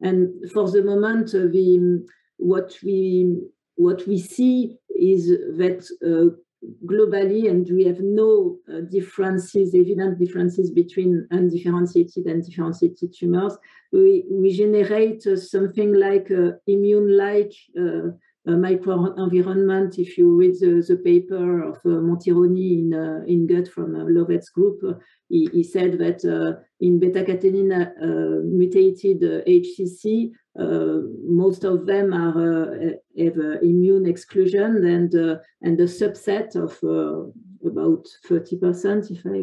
And 0.00 0.50
for 0.52 0.70
the 0.70 0.82
moment, 0.82 1.34
uh, 1.34 1.48
the, 1.52 2.04
what 2.38 2.76
we 2.82 3.40
what 3.78 4.06
we 4.08 4.18
see 4.18 4.76
is 4.90 5.28
that 5.28 5.88
uh, 6.04 6.34
globally, 6.84 7.48
and 7.48 7.68
we 7.70 7.84
have 7.84 8.00
no 8.00 8.58
uh, 8.72 8.80
differences, 8.90 9.74
evident 9.74 10.18
differences 10.18 10.70
between 10.70 11.26
undifferentiated 11.30 12.26
and 12.26 12.44
differentiated 12.44 13.14
tumors. 13.16 13.56
We, 13.92 14.24
we 14.30 14.52
generate 14.52 15.26
uh, 15.26 15.36
something 15.36 15.94
like 15.94 16.30
uh, 16.30 16.52
immune-like 16.66 17.54
uh, 17.78 18.10
microenvironment. 18.52 19.98
If 19.98 20.16
you 20.18 20.36
read 20.36 20.54
the, 20.60 20.84
the 20.86 20.96
paper 20.96 21.62
of 21.62 21.76
uh, 21.84 22.00
Montironi 22.00 22.78
in, 22.78 22.94
uh, 22.94 23.24
in 23.26 23.46
gut 23.46 23.68
from 23.68 23.94
uh, 23.94 24.04
Lovet's 24.04 24.50
group, 24.50 24.80
he, 25.28 25.48
he, 25.52 25.62
said 25.62 25.98
that 25.98 26.24
in 26.80 26.98
beta-catenin 26.98 27.70
mutated 28.44 29.20
HCC, 29.46 30.32
uh, 30.58 31.02
most 31.24 31.64
of 31.64 31.86
them 31.86 32.12
are 32.12 32.72
uh, 32.74 33.22
have 33.22 33.62
immune 33.62 34.06
exclusion 34.06 34.84
and 34.84 35.14
uh, 35.14 35.36
and 35.62 35.78
a 35.78 35.84
subset 35.84 36.56
of 36.56 36.72
about 37.64 38.06
30%, 38.28 39.10
if 39.10 39.24
I 39.26 39.42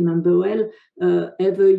remember 0.00 0.38
well, 0.38 0.62
uh, 1.02 1.30
have 1.40 1.60
a 1.60 1.72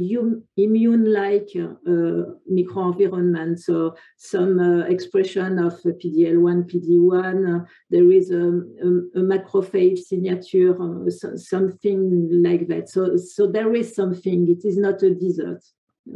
immune-like 0.57 1.49
uh, 1.55 2.23
microenvironment. 2.51 3.59
So 3.59 3.95
some 4.17 4.59
uh, 4.59 4.85
expression 4.85 5.59
of 5.59 5.73
PD-L1, 5.83 6.57
PD-1. 6.71 7.65
there 7.89 8.11
is 8.11 8.31
a, 8.31 8.45
a, 8.87 8.89
a, 9.19 9.23
macrophage 9.31 9.99
signature, 9.99 10.75
so, 11.09 11.35
something 11.35 12.01
like 12.43 12.67
that. 12.67 12.89
So, 12.89 13.17
so 13.17 13.47
there 13.47 13.73
is 13.73 13.95
something. 13.95 14.47
It 14.49 14.65
is 14.65 14.77
not 14.77 15.03
a 15.03 15.13
desert. 15.13 15.63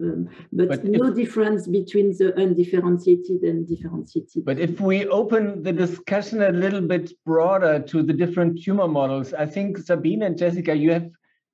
Um, 0.02 0.30
but, 0.52 0.70
but, 0.70 0.84
no 0.86 1.10
if, 1.10 1.16
difference 1.16 1.68
between 1.68 2.12
the 2.18 2.34
undifferentiated 2.40 3.42
and 3.44 3.68
differentiated. 3.68 4.44
But 4.46 4.60
if 4.60 4.80
we 4.80 5.08
open 5.08 5.62
the 5.62 5.74
discussion 5.74 6.42
a 6.42 6.52
little 6.52 6.82
bit 6.82 7.12
broader 7.26 7.80
to 7.80 8.02
the 8.02 8.14
different 8.14 8.62
tumor 8.64 8.88
models, 8.88 9.34
I 9.34 9.46
think 9.46 9.78
Sabine 9.78 10.24
and 10.24 10.38
Jessica, 10.38 10.76
you 10.76 10.92
have 10.92 11.10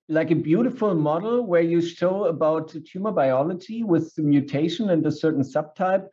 like 0.10 0.32
a 0.32 0.36
beautiful 0.36 0.93
model 0.95 1.45
where 1.45 1.62
you 1.62 1.82
show 1.82 2.26
about 2.26 2.76
tumor 2.86 3.12
biology 3.12 3.84
with 3.84 4.17
mutation 4.17 4.89
and 4.89 5.06
a 5.06 5.12
certain 5.12 5.43
subtype 5.43 6.10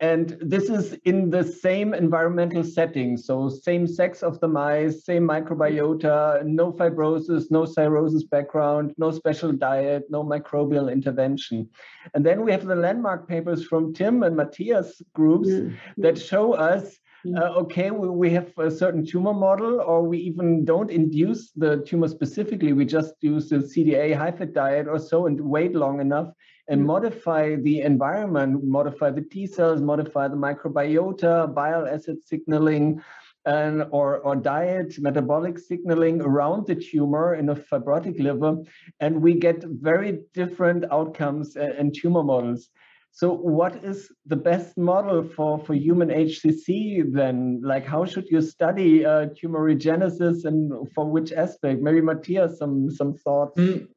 and 0.00 0.36
this 0.40 0.70
is 0.70 0.92
in 1.04 1.28
the 1.30 1.42
same 1.42 1.92
environmental 1.92 2.62
setting. 2.62 3.16
So 3.16 3.48
same 3.48 3.86
sex 3.86 4.22
of 4.22 4.38
the 4.38 4.46
mice, 4.46 5.04
same 5.04 5.26
microbiota, 5.26 6.44
no 6.44 6.72
fibrosis, 6.72 7.50
no 7.50 7.64
cirrhosis 7.64 8.22
background, 8.22 8.94
no 8.96 9.10
special 9.10 9.52
diet, 9.52 10.04
no 10.08 10.22
microbial 10.22 10.92
intervention. 10.92 11.68
And 12.14 12.24
then 12.24 12.44
we 12.44 12.52
have 12.52 12.64
the 12.64 12.76
landmark 12.76 13.28
papers 13.28 13.64
from 13.64 13.92
Tim 13.92 14.22
and 14.22 14.36
Matthias 14.36 15.02
groups 15.14 15.48
mm-hmm. 15.48 15.74
that 16.00 16.16
show 16.16 16.52
us 16.52 16.84
mm. 16.84 16.96
Uh, 17.36 17.50
okay, 17.62 17.90
we, 17.90 18.08
we 18.08 18.30
have 18.30 18.52
a 18.58 18.70
certain 18.70 19.04
tumor 19.04 19.34
model, 19.34 19.80
or 19.80 20.02
we 20.02 20.18
even 20.18 20.64
don't 20.64 20.90
induce 20.90 21.50
the 21.52 21.82
tumor 21.86 22.08
specifically. 22.08 22.72
We 22.72 22.84
just 22.84 23.14
use 23.20 23.48
the 23.48 23.56
CDA 23.56 24.16
high 24.16 24.32
fat 24.32 24.52
diet 24.52 24.86
or 24.88 24.98
so 24.98 25.26
and 25.26 25.40
wait 25.40 25.74
long 25.74 26.00
enough 26.00 26.28
and 26.68 26.82
mm. 26.82 26.86
modify 26.86 27.56
the 27.56 27.80
environment, 27.80 28.64
modify 28.64 29.10
the 29.10 29.22
T 29.22 29.46
cells, 29.46 29.80
modify 29.80 30.28
the 30.28 30.36
microbiota, 30.36 31.52
bile 31.52 31.86
acid 31.86 32.22
signaling, 32.24 33.02
and 33.46 33.86
or, 33.90 34.18
or 34.18 34.36
diet, 34.36 34.94
metabolic 34.98 35.58
signaling 35.58 36.20
around 36.20 36.66
the 36.66 36.74
tumor 36.74 37.34
in 37.34 37.48
a 37.48 37.56
fibrotic 37.56 38.20
liver, 38.20 38.58
and 39.00 39.22
we 39.22 39.34
get 39.34 39.64
very 39.64 40.20
different 40.34 40.84
outcomes 40.92 41.56
in 41.56 41.90
tumor 41.92 42.22
models. 42.22 42.68
So 43.12 43.32
what 43.32 43.84
is 43.84 44.12
the 44.26 44.36
best 44.36 44.78
model 44.78 45.24
for, 45.24 45.58
for 45.58 45.74
human 45.74 46.08
HCC 46.08 47.12
then? 47.12 47.60
Like 47.64 47.84
how 47.84 48.04
should 48.04 48.28
you 48.28 48.40
study 48.40 49.04
uh, 49.04 49.26
tumorigenesis 49.26 50.44
and 50.44 50.88
for 50.94 51.10
which 51.10 51.32
aspect? 51.32 51.82
Maybe 51.82 52.00
Matthias, 52.00 52.58
some, 52.58 52.90
some 52.90 53.14
thoughts? 53.14 53.58
Mm, 53.58 53.88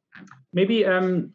maybe 0.54 0.86
um, 0.86 1.34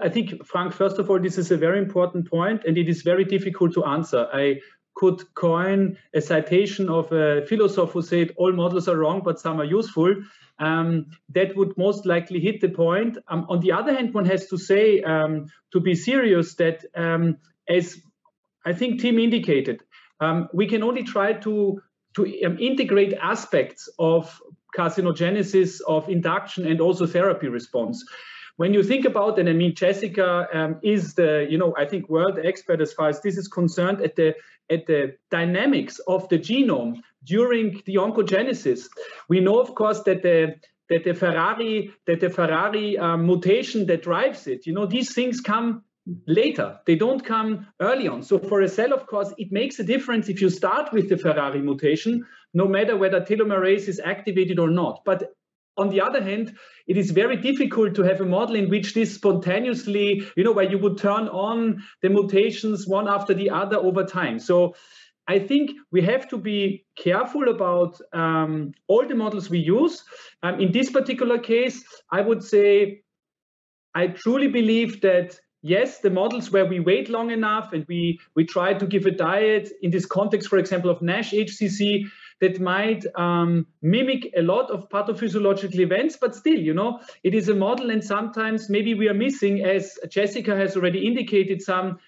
I 0.00 0.08
think, 0.08 0.44
Frank, 0.46 0.72
first 0.72 0.98
of 0.98 1.10
all, 1.10 1.18
this 1.18 1.38
is 1.38 1.50
a 1.50 1.56
very 1.56 1.78
important 1.78 2.30
point, 2.30 2.62
and 2.66 2.78
it 2.78 2.88
is 2.88 3.02
very 3.02 3.24
difficult 3.24 3.74
to 3.74 3.84
answer. 3.84 4.28
I 4.32 4.60
could 4.94 5.22
coin 5.34 5.98
a 6.14 6.20
citation 6.20 6.88
of 6.88 7.12
a 7.12 7.44
philosopher 7.46 7.92
who 7.92 8.02
said 8.02 8.32
all 8.36 8.52
models 8.52 8.88
are 8.88 8.96
wrong, 8.96 9.22
but 9.24 9.40
some 9.40 9.60
are 9.60 9.64
useful. 9.64 10.14
Um, 10.58 11.06
that 11.30 11.56
would 11.56 11.76
most 11.76 12.06
likely 12.06 12.38
hit 12.38 12.60
the 12.60 12.68
point. 12.68 13.18
Um, 13.28 13.46
on 13.48 13.60
the 13.60 13.72
other 13.72 13.92
hand, 13.92 14.14
one 14.14 14.24
has 14.26 14.46
to 14.48 14.56
say, 14.56 15.02
um, 15.02 15.46
to 15.72 15.80
be 15.80 15.94
serious, 15.94 16.54
that 16.56 16.84
um, 16.94 17.38
as 17.68 18.00
I 18.64 18.72
think 18.72 19.00
Tim 19.00 19.18
indicated, 19.18 19.82
um, 20.20 20.48
we 20.52 20.66
can 20.68 20.82
only 20.82 21.02
try 21.02 21.32
to 21.32 21.82
to 22.14 22.44
um, 22.44 22.56
integrate 22.60 23.12
aspects 23.14 23.88
of 23.98 24.40
carcinogenesis, 24.78 25.80
of 25.88 26.08
induction, 26.08 26.66
and 26.66 26.80
also 26.80 27.06
therapy 27.06 27.48
response 27.48 28.04
when 28.56 28.72
you 28.72 28.82
think 28.82 29.04
about 29.04 29.38
and 29.38 29.48
I 29.48 29.52
mean 29.52 29.74
Jessica 29.74 30.46
um, 30.52 30.78
is 30.82 31.14
the 31.14 31.46
you 31.48 31.58
know 31.58 31.74
I 31.76 31.84
think 31.84 32.08
world 32.08 32.38
expert 32.42 32.80
as 32.80 32.92
far 32.92 33.08
as 33.08 33.20
this 33.20 33.36
is 33.36 33.48
concerned 33.48 34.00
at 34.00 34.16
the 34.16 34.34
at 34.70 34.86
the 34.86 35.16
dynamics 35.30 35.98
of 36.06 36.28
the 36.28 36.38
genome 36.38 37.00
during 37.24 37.82
the 37.86 37.96
oncogenesis. 37.96 38.86
We 39.28 39.40
know 39.40 39.58
of 39.60 39.74
course 39.74 40.02
that 40.02 40.22
the 40.22 40.56
that 40.90 41.04
the 41.04 41.14
Ferrari 41.14 41.92
that 42.06 42.20
the 42.20 42.30
Ferrari 42.30 42.98
um, 42.98 43.26
mutation 43.26 43.86
that 43.86 44.02
drives 44.02 44.46
it. 44.46 44.66
You 44.66 44.72
know 44.72 44.86
these 44.86 45.14
things 45.14 45.40
come 45.40 45.82
later. 46.26 46.78
They 46.86 46.96
don't 46.96 47.24
come 47.24 47.66
early 47.80 48.08
on. 48.08 48.22
So 48.22 48.38
for 48.38 48.60
a 48.60 48.68
cell, 48.68 48.92
of 48.92 49.06
course, 49.06 49.32
it 49.38 49.50
makes 49.50 49.78
a 49.78 49.84
difference 49.84 50.28
if 50.28 50.40
you 50.40 50.50
start 50.50 50.92
with 50.92 51.08
the 51.08 51.16
Ferrari 51.16 51.62
mutation, 51.62 52.26
no 52.52 52.68
matter 52.68 52.94
whether 52.94 53.22
telomerase 53.22 53.88
is 53.88 54.00
activated 54.04 54.58
or 54.58 54.68
not. 54.68 55.00
But 55.06 55.32
on 55.76 55.90
the 55.90 56.00
other 56.00 56.22
hand, 56.22 56.56
it 56.86 56.96
is 56.96 57.10
very 57.10 57.36
difficult 57.36 57.94
to 57.96 58.02
have 58.02 58.20
a 58.20 58.24
model 58.24 58.56
in 58.56 58.68
which 58.68 58.94
this 58.94 59.14
spontaneously, 59.14 60.22
you 60.36 60.44
know, 60.44 60.52
where 60.52 60.70
you 60.70 60.78
would 60.78 60.98
turn 60.98 61.28
on 61.28 61.82
the 62.02 62.08
mutations 62.08 62.86
one 62.86 63.08
after 63.08 63.34
the 63.34 63.50
other 63.50 63.76
over 63.76 64.04
time. 64.04 64.38
So 64.38 64.74
I 65.26 65.38
think 65.38 65.70
we 65.90 66.02
have 66.02 66.28
to 66.28 66.36
be 66.36 66.84
careful 66.96 67.48
about 67.48 67.98
um, 68.12 68.72
all 68.88 69.06
the 69.06 69.14
models 69.14 69.48
we 69.48 69.58
use. 69.58 70.04
Um, 70.42 70.60
in 70.60 70.70
this 70.70 70.90
particular 70.90 71.38
case, 71.38 71.82
I 72.10 72.20
would 72.20 72.42
say 72.42 73.02
I 73.94 74.08
truly 74.08 74.48
believe 74.48 75.00
that 75.00 75.38
yes, 75.62 76.00
the 76.00 76.10
models 76.10 76.50
where 76.50 76.66
we 76.66 76.78
wait 76.78 77.08
long 77.08 77.30
enough 77.30 77.72
and 77.72 77.86
we 77.88 78.20
we 78.36 78.44
try 78.44 78.74
to 78.74 78.86
give 78.86 79.06
a 79.06 79.10
diet 79.10 79.70
in 79.82 79.90
this 79.90 80.04
context, 80.04 80.48
for 80.48 80.58
example, 80.58 80.90
of 80.90 81.00
NASH 81.00 81.32
HCC, 81.32 82.04
that 82.40 82.60
might 82.60 83.04
um, 83.16 83.66
mimic 83.82 84.32
a 84.36 84.42
lot 84.42 84.70
of 84.70 84.88
pathophysiological 84.88 85.78
events, 85.78 86.16
but 86.20 86.34
still, 86.34 86.58
you 86.58 86.74
know, 86.74 87.00
it 87.22 87.34
is 87.34 87.48
a 87.48 87.54
model, 87.54 87.90
and 87.90 88.04
sometimes 88.04 88.68
maybe 88.68 88.94
we 88.94 89.08
are 89.08 89.14
missing, 89.14 89.64
as 89.64 89.98
Jessica 90.08 90.56
has 90.56 90.76
already 90.76 91.06
indicated, 91.06 91.62
some 91.62 91.98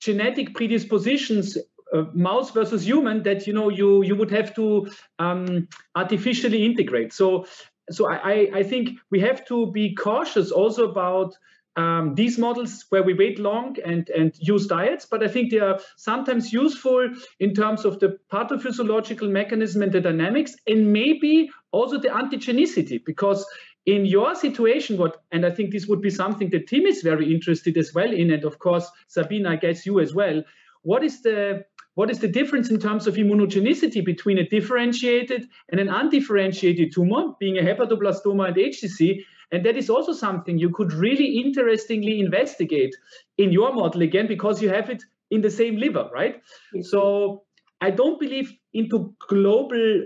genetic 0.00 0.54
predispositions 0.54 1.56
uh, 1.92 2.04
mouse 2.12 2.50
versus 2.50 2.86
human 2.86 3.22
that 3.22 3.46
you 3.46 3.52
know 3.52 3.68
you 3.68 4.02
you 4.02 4.16
would 4.16 4.30
have 4.30 4.54
to 4.54 4.88
um, 5.18 5.68
artificially 5.94 6.64
integrate. 6.64 7.12
So 7.12 7.46
so 7.90 8.08
I, 8.08 8.48
I 8.54 8.62
think 8.62 8.98
we 9.10 9.20
have 9.20 9.44
to 9.46 9.70
be 9.70 9.94
cautious 9.94 10.50
also 10.50 10.90
about 10.90 11.36
um, 11.76 12.14
these 12.14 12.38
models 12.38 12.84
where 12.90 13.02
we 13.02 13.14
wait 13.14 13.38
long 13.38 13.76
and, 13.84 14.08
and 14.10 14.32
use 14.38 14.66
diets, 14.66 15.06
but 15.06 15.22
I 15.22 15.28
think 15.28 15.50
they 15.50 15.58
are 15.58 15.80
sometimes 15.96 16.52
useful 16.52 17.10
in 17.40 17.54
terms 17.54 17.84
of 17.84 17.98
the 17.98 18.18
pathophysiological 18.32 19.28
mechanism 19.28 19.82
and 19.82 19.92
the 19.92 20.00
dynamics, 20.00 20.54
and 20.66 20.92
maybe 20.92 21.50
also 21.72 21.98
the 21.98 22.08
antigenicity, 22.08 23.04
because 23.04 23.44
in 23.86 24.06
your 24.06 24.34
situation, 24.34 24.96
what 24.96 25.22
and 25.32 25.44
I 25.44 25.50
think 25.50 25.72
this 25.72 25.86
would 25.86 26.00
be 26.00 26.10
something 26.10 26.50
that 26.50 26.68
Tim 26.68 26.86
is 26.86 27.02
very 27.02 27.34
interested 27.34 27.76
as 27.76 27.92
well 27.92 28.10
in, 28.12 28.30
and 28.30 28.44
of 28.44 28.58
course, 28.58 28.88
Sabina, 29.08 29.50
I 29.50 29.56
guess 29.56 29.84
you 29.84 30.00
as 30.00 30.14
well. 30.14 30.42
What 30.82 31.02
is 31.02 31.22
the 31.22 31.64
what 31.94 32.10
is 32.10 32.18
the 32.18 32.28
difference 32.28 32.70
in 32.70 32.80
terms 32.80 33.06
of 33.06 33.14
immunogenicity 33.14 34.04
between 34.04 34.38
a 34.38 34.48
differentiated 34.48 35.46
and 35.68 35.80
an 35.80 35.88
undifferentiated 35.88 36.92
tumor, 36.92 37.34
being 37.38 37.58
a 37.58 37.62
hepatoblastoma 37.62 38.48
and 38.48 38.56
HCC? 38.56 39.20
And 39.52 39.64
that 39.66 39.76
is 39.76 39.90
also 39.90 40.12
something 40.12 40.58
you 40.58 40.70
could 40.70 40.92
really 40.92 41.38
interestingly 41.38 42.20
investigate 42.20 42.94
in 43.38 43.52
your 43.52 43.72
model 43.72 44.02
again, 44.02 44.26
because 44.26 44.62
you 44.62 44.68
have 44.68 44.90
it 44.90 45.02
in 45.30 45.40
the 45.40 45.50
same 45.50 45.76
liver, 45.76 46.08
right? 46.12 46.40
Yes. 46.72 46.90
So 46.90 47.44
I 47.80 47.90
don't 47.90 48.18
believe 48.18 48.52
into 48.72 49.14
global 49.28 50.04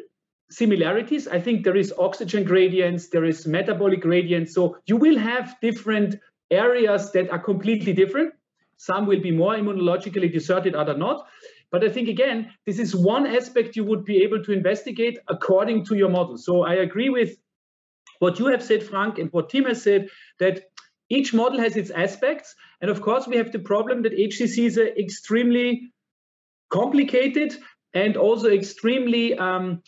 similarities. 0.51 1.29
I 1.29 1.40
think 1.40 1.64
there 1.64 1.77
is 1.77 1.92
oxygen 1.98 2.44
gradients, 2.44 3.09
there 3.09 3.24
is 3.24 3.46
metabolic 3.46 4.01
gradients. 4.01 4.55
So 4.55 4.79
you 4.87 4.96
will 4.96 5.18
have 5.18 5.57
different 5.61 6.16
areas 6.51 7.12
that 7.12 7.31
are 7.31 7.38
completely 7.38 7.92
different. 7.92 8.33
Some 8.79 9.07
will 9.07 9.20
be 9.20 9.31
more 9.31 9.55
immunologically 9.55 10.33
deserted, 10.33 10.74
other 10.74 10.96
not. 10.96 11.27
But 11.70 11.85
I 11.85 11.90
think 11.90 12.09
again, 12.09 12.51
this 12.64 12.79
is 12.79 12.96
one 12.96 13.27
aspect 13.27 13.77
you 13.77 13.85
would 13.85 14.05
be 14.05 14.22
able 14.22 14.42
to 14.44 14.53
investigate 14.53 15.18
according 15.29 15.85
to 15.87 15.96
your 15.96 16.09
model. 16.09 16.38
So 16.38 16.62
I 16.62 16.74
agree 16.74 17.11
with 17.11 17.37
what 18.18 18.38
you 18.38 18.46
have 18.46 18.62
said, 18.62 18.83
Frank, 18.83 19.18
and 19.18 19.33
what 19.33 19.50
Tim 19.50 19.64
has 19.64 19.83
said, 19.83 20.09
that 20.38 20.64
each 21.09 21.33
model 21.33 21.59
has 21.61 21.76
its 21.76 21.90
aspects. 21.90 22.54
And 22.81 22.90
of 22.90 23.00
course, 23.00 23.26
we 23.26 23.37
have 23.37 23.52
the 23.52 23.59
problem 23.59 24.02
that 24.02 24.12
HCCs 24.12 24.76
are 24.76 24.88
extremely 24.98 25.92
complicated 26.70 27.57
and 27.94 28.16
also 28.16 28.50
extremely 28.50 29.38
um, 29.38 29.83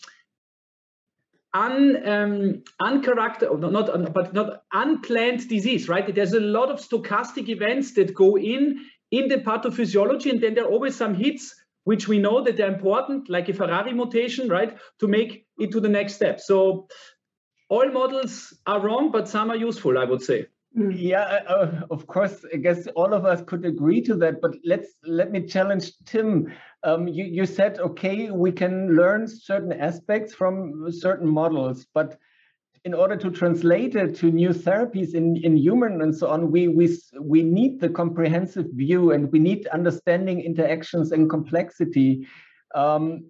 un, 1.52 2.08
um, 2.08 2.62
uncharacter, 2.80 3.58
not, 3.58 4.12
but 4.14 4.32
not 4.32 4.62
unplanned 4.72 5.48
disease, 5.48 5.88
right? 5.88 6.14
There's 6.14 6.32
a 6.32 6.40
lot 6.40 6.70
of 6.70 6.80
stochastic 6.80 7.48
events 7.48 7.94
that 7.94 8.14
go 8.14 8.38
in 8.38 8.80
in 9.10 9.28
the 9.28 9.38
pathophysiology, 9.38 10.30
and 10.30 10.40
then 10.40 10.54
there 10.54 10.64
are 10.64 10.70
always 10.70 10.96
some 10.96 11.14
hits 11.14 11.54
which 11.84 12.06
we 12.06 12.18
know 12.18 12.44
that 12.44 12.56
they're 12.56 12.72
important, 12.72 13.28
like 13.28 13.48
a 13.48 13.54
Ferrari 13.54 13.92
mutation, 13.92 14.48
right, 14.48 14.76
to 15.00 15.08
make 15.08 15.46
it 15.58 15.72
to 15.72 15.80
the 15.80 15.88
next 15.88 16.14
step. 16.14 16.38
So 16.38 16.88
all 17.70 17.90
models 17.90 18.52
are 18.66 18.80
wrong, 18.80 19.10
but 19.10 19.28
some 19.28 19.50
are 19.50 19.56
useful, 19.56 19.96
I 19.96 20.04
would 20.04 20.22
say. 20.22 20.46
Mm. 20.76 20.94
Yeah, 20.96 21.22
uh, 21.22 21.52
uh, 21.52 21.80
of 21.90 22.06
course. 22.06 22.44
I 22.52 22.58
guess 22.58 22.86
all 22.88 23.14
of 23.14 23.24
us 23.24 23.42
could 23.46 23.64
agree 23.64 24.02
to 24.02 24.14
that. 24.16 24.40
But 24.40 24.56
let's 24.64 24.88
let 25.04 25.32
me 25.32 25.46
challenge 25.46 25.92
Tim. 26.04 26.52
Um, 26.82 27.08
you 27.08 27.24
you 27.24 27.46
said 27.46 27.78
okay, 27.78 28.30
we 28.30 28.52
can 28.52 28.94
learn 28.94 29.26
certain 29.26 29.72
aspects 29.72 30.34
from 30.34 30.92
certain 30.92 31.28
models, 31.28 31.86
but 31.94 32.18
in 32.84 32.94
order 32.94 33.16
to 33.16 33.30
translate 33.30 33.94
it 33.94 34.14
to 34.16 34.30
new 34.30 34.50
therapies 34.50 35.14
in, 35.14 35.36
in 35.36 35.56
human 35.56 36.00
and 36.00 36.16
so 36.16 36.28
on, 36.28 36.50
we, 36.50 36.66
we, 36.68 36.96
we 37.20 37.42
need 37.42 37.78
the 37.78 37.90
comprehensive 37.90 38.66
view 38.72 39.12
and 39.12 39.30
we 39.32 39.38
need 39.38 39.66
understanding 39.66 40.40
interactions 40.40 41.12
and 41.12 41.28
complexity. 41.28 42.26
Um, 42.74 43.26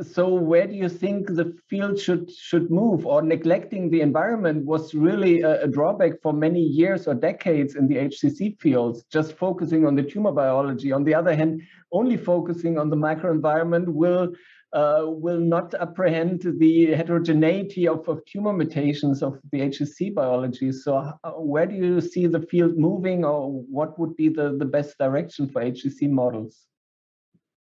so 0.00 0.32
where 0.32 0.66
do 0.66 0.74
you 0.74 0.88
think 0.88 1.26
the 1.26 1.52
field 1.68 1.98
should 1.98 2.30
should 2.30 2.70
move 2.70 3.04
or 3.04 3.20
neglecting 3.20 3.90
the 3.90 4.00
environment 4.00 4.64
was 4.64 4.94
really 4.94 5.40
a, 5.40 5.64
a, 5.64 5.66
drawback 5.66 6.12
for 6.22 6.32
many 6.32 6.60
years 6.60 7.08
or 7.08 7.14
decades 7.14 7.74
in 7.74 7.88
the 7.88 7.96
hcc 7.96 8.60
fields 8.60 9.04
just 9.10 9.36
focusing 9.36 9.84
on 9.84 9.96
the 9.96 10.02
tumor 10.04 10.30
biology 10.30 10.92
on 10.92 11.02
the 11.02 11.12
other 11.12 11.34
hand 11.34 11.60
only 11.90 12.16
focusing 12.16 12.78
on 12.78 12.90
the 12.90 12.96
microenvironment 12.96 13.88
will 13.88 14.32
uh, 14.72 15.04
will 15.06 15.40
not 15.40 15.74
apprehend 15.74 16.42
the 16.58 16.92
heterogeneity 16.92 17.88
of, 17.88 18.06
of 18.08 18.24
tumor 18.26 18.52
mutations 18.52 19.22
of 19.22 19.38
the 19.50 19.60
HCC 19.60 20.12
biology. 20.12 20.70
So, 20.70 20.96
uh, 20.96 21.30
where 21.30 21.66
do 21.66 21.74
you 21.74 22.00
see 22.00 22.26
the 22.26 22.42
field 22.42 22.76
moving, 22.76 23.24
or 23.24 23.48
what 23.70 23.98
would 23.98 24.16
be 24.16 24.28
the, 24.28 24.56
the 24.58 24.66
best 24.66 24.98
direction 24.98 25.48
for 25.48 25.62
HCC 25.62 26.10
models? 26.10 26.66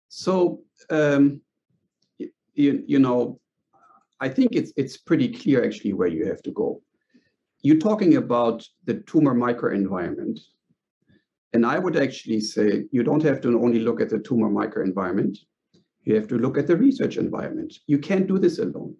So, 0.09 0.63
um, 0.89 1.43
you, 2.55 2.83
you 2.87 2.99
know, 2.99 3.41
I 4.21 4.29
think 4.29 4.53
it's 4.53 4.73
it's 4.77 4.97
pretty 4.97 5.29
clear 5.29 5.65
actually 5.65 5.95
where 5.95 6.09
you 6.09 6.27
have 6.27 6.43
to 6.43 6.53
go. 6.53 6.81
You're 7.63 7.79
talking 7.79 8.17
about 8.17 8.67
the 8.85 9.01
tumor 9.01 9.35
microenvironment. 9.35 10.39
And 11.53 11.67
I 11.67 11.79
would 11.79 11.97
actually 11.97 12.41
say 12.41 12.85
you 12.93 13.03
don't 13.03 13.23
have 13.23 13.41
to 13.43 13.49
only 13.63 13.81
look 13.81 14.01
at 14.01 14.09
the 14.09 14.19
tumor 14.19 14.49
microenvironment. 14.49 15.39
You 16.05 16.15
have 16.15 16.27
to 16.29 16.39
look 16.39 16.57
at 16.57 16.67
the 16.67 16.77
research 16.77 17.17
environment. 17.17 17.75
You 17.87 17.99
can't 17.99 18.27
do 18.27 18.39
this 18.39 18.59
alone. 18.59 18.97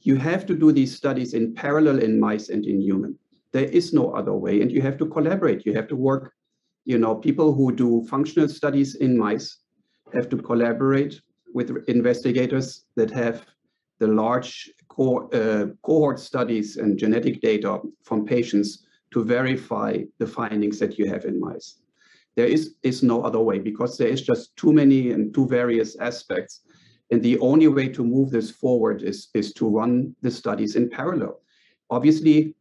You 0.00 0.16
have 0.16 0.46
to 0.46 0.54
do 0.56 0.72
these 0.72 0.96
studies 0.96 1.34
in 1.34 1.54
parallel 1.54 2.00
in 2.00 2.18
mice 2.18 2.48
and 2.48 2.64
in 2.64 2.80
human. 2.80 3.18
There 3.52 3.64
is 3.64 3.92
no 3.92 4.12
other 4.12 4.32
way, 4.32 4.62
and 4.62 4.72
you 4.72 4.80
have 4.82 4.96
to 4.98 5.06
collaborate. 5.06 5.64
You 5.66 5.74
have 5.74 5.86
to 5.88 5.96
work, 5.96 6.32
you 6.84 6.98
know, 6.98 7.14
people 7.14 7.52
who 7.52 7.72
do 7.72 8.04
functional 8.08 8.48
studies 8.48 8.96
in 8.96 9.16
mice 9.16 9.58
have 10.12 10.28
to 10.30 10.36
collaborate 10.36 11.20
with 11.54 11.84
investigators 11.88 12.84
that 12.96 13.10
have 13.10 13.46
the 13.98 14.06
large 14.06 14.70
co 14.88 15.28
uh, 15.30 15.66
cohort 15.82 16.18
studies 16.18 16.76
and 16.76 16.98
genetic 16.98 17.40
data 17.40 17.80
from 18.02 18.24
patients 18.24 18.86
to 19.12 19.24
verify 19.24 19.98
the 20.18 20.26
findings 20.26 20.78
that 20.78 20.98
you 20.98 21.06
have 21.06 21.24
in 21.24 21.38
mice 21.38 21.82
there 22.34 22.46
is, 22.46 22.74
is 22.82 23.02
no 23.02 23.22
other 23.22 23.40
way 23.40 23.58
because 23.58 23.98
there 23.98 24.08
is 24.08 24.22
just 24.22 24.56
too 24.56 24.72
many 24.72 25.12
and 25.12 25.34
too 25.34 25.46
various 25.46 25.96
aspects. 25.96 26.60
And 27.10 27.22
the 27.22 27.38
only 27.40 27.68
way 27.68 27.88
to 27.88 28.02
move 28.02 28.30
this 28.30 28.50
forward 28.50 29.02
is, 29.02 29.28
is 29.34 29.52
to 29.54 29.68
run 29.68 30.16
the 30.22 30.30
studies 30.30 30.76
in 30.76 30.88
parallel. 30.88 31.40
Obviously, 31.90 32.54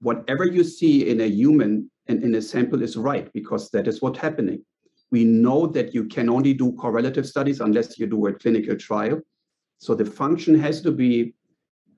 whatever 0.00 0.44
you 0.44 0.62
see 0.62 1.08
in 1.08 1.20
a 1.20 1.26
human 1.26 1.90
and 2.06 2.22
in 2.22 2.34
a 2.36 2.42
sample 2.42 2.82
is 2.82 2.96
right 2.96 3.32
because 3.32 3.70
that 3.70 3.88
is 3.88 4.00
what's 4.00 4.18
happening. 4.18 4.64
We 5.12 5.24
know 5.24 5.66
that 5.66 5.94
you 5.94 6.06
can 6.06 6.28
only 6.28 6.54
do 6.54 6.72
correlative 6.72 7.26
studies 7.26 7.60
unless 7.60 7.98
you 7.98 8.06
do 8.06 8.26
a 8.26 8.32
clinical 8.32 8.76
trial. 8.76 9.20
So 9.78 9.94
the 9.94 10.06
function 10.06 10.58
has 10.58 10.80
to 10.82 10.90
be 10.90 11.34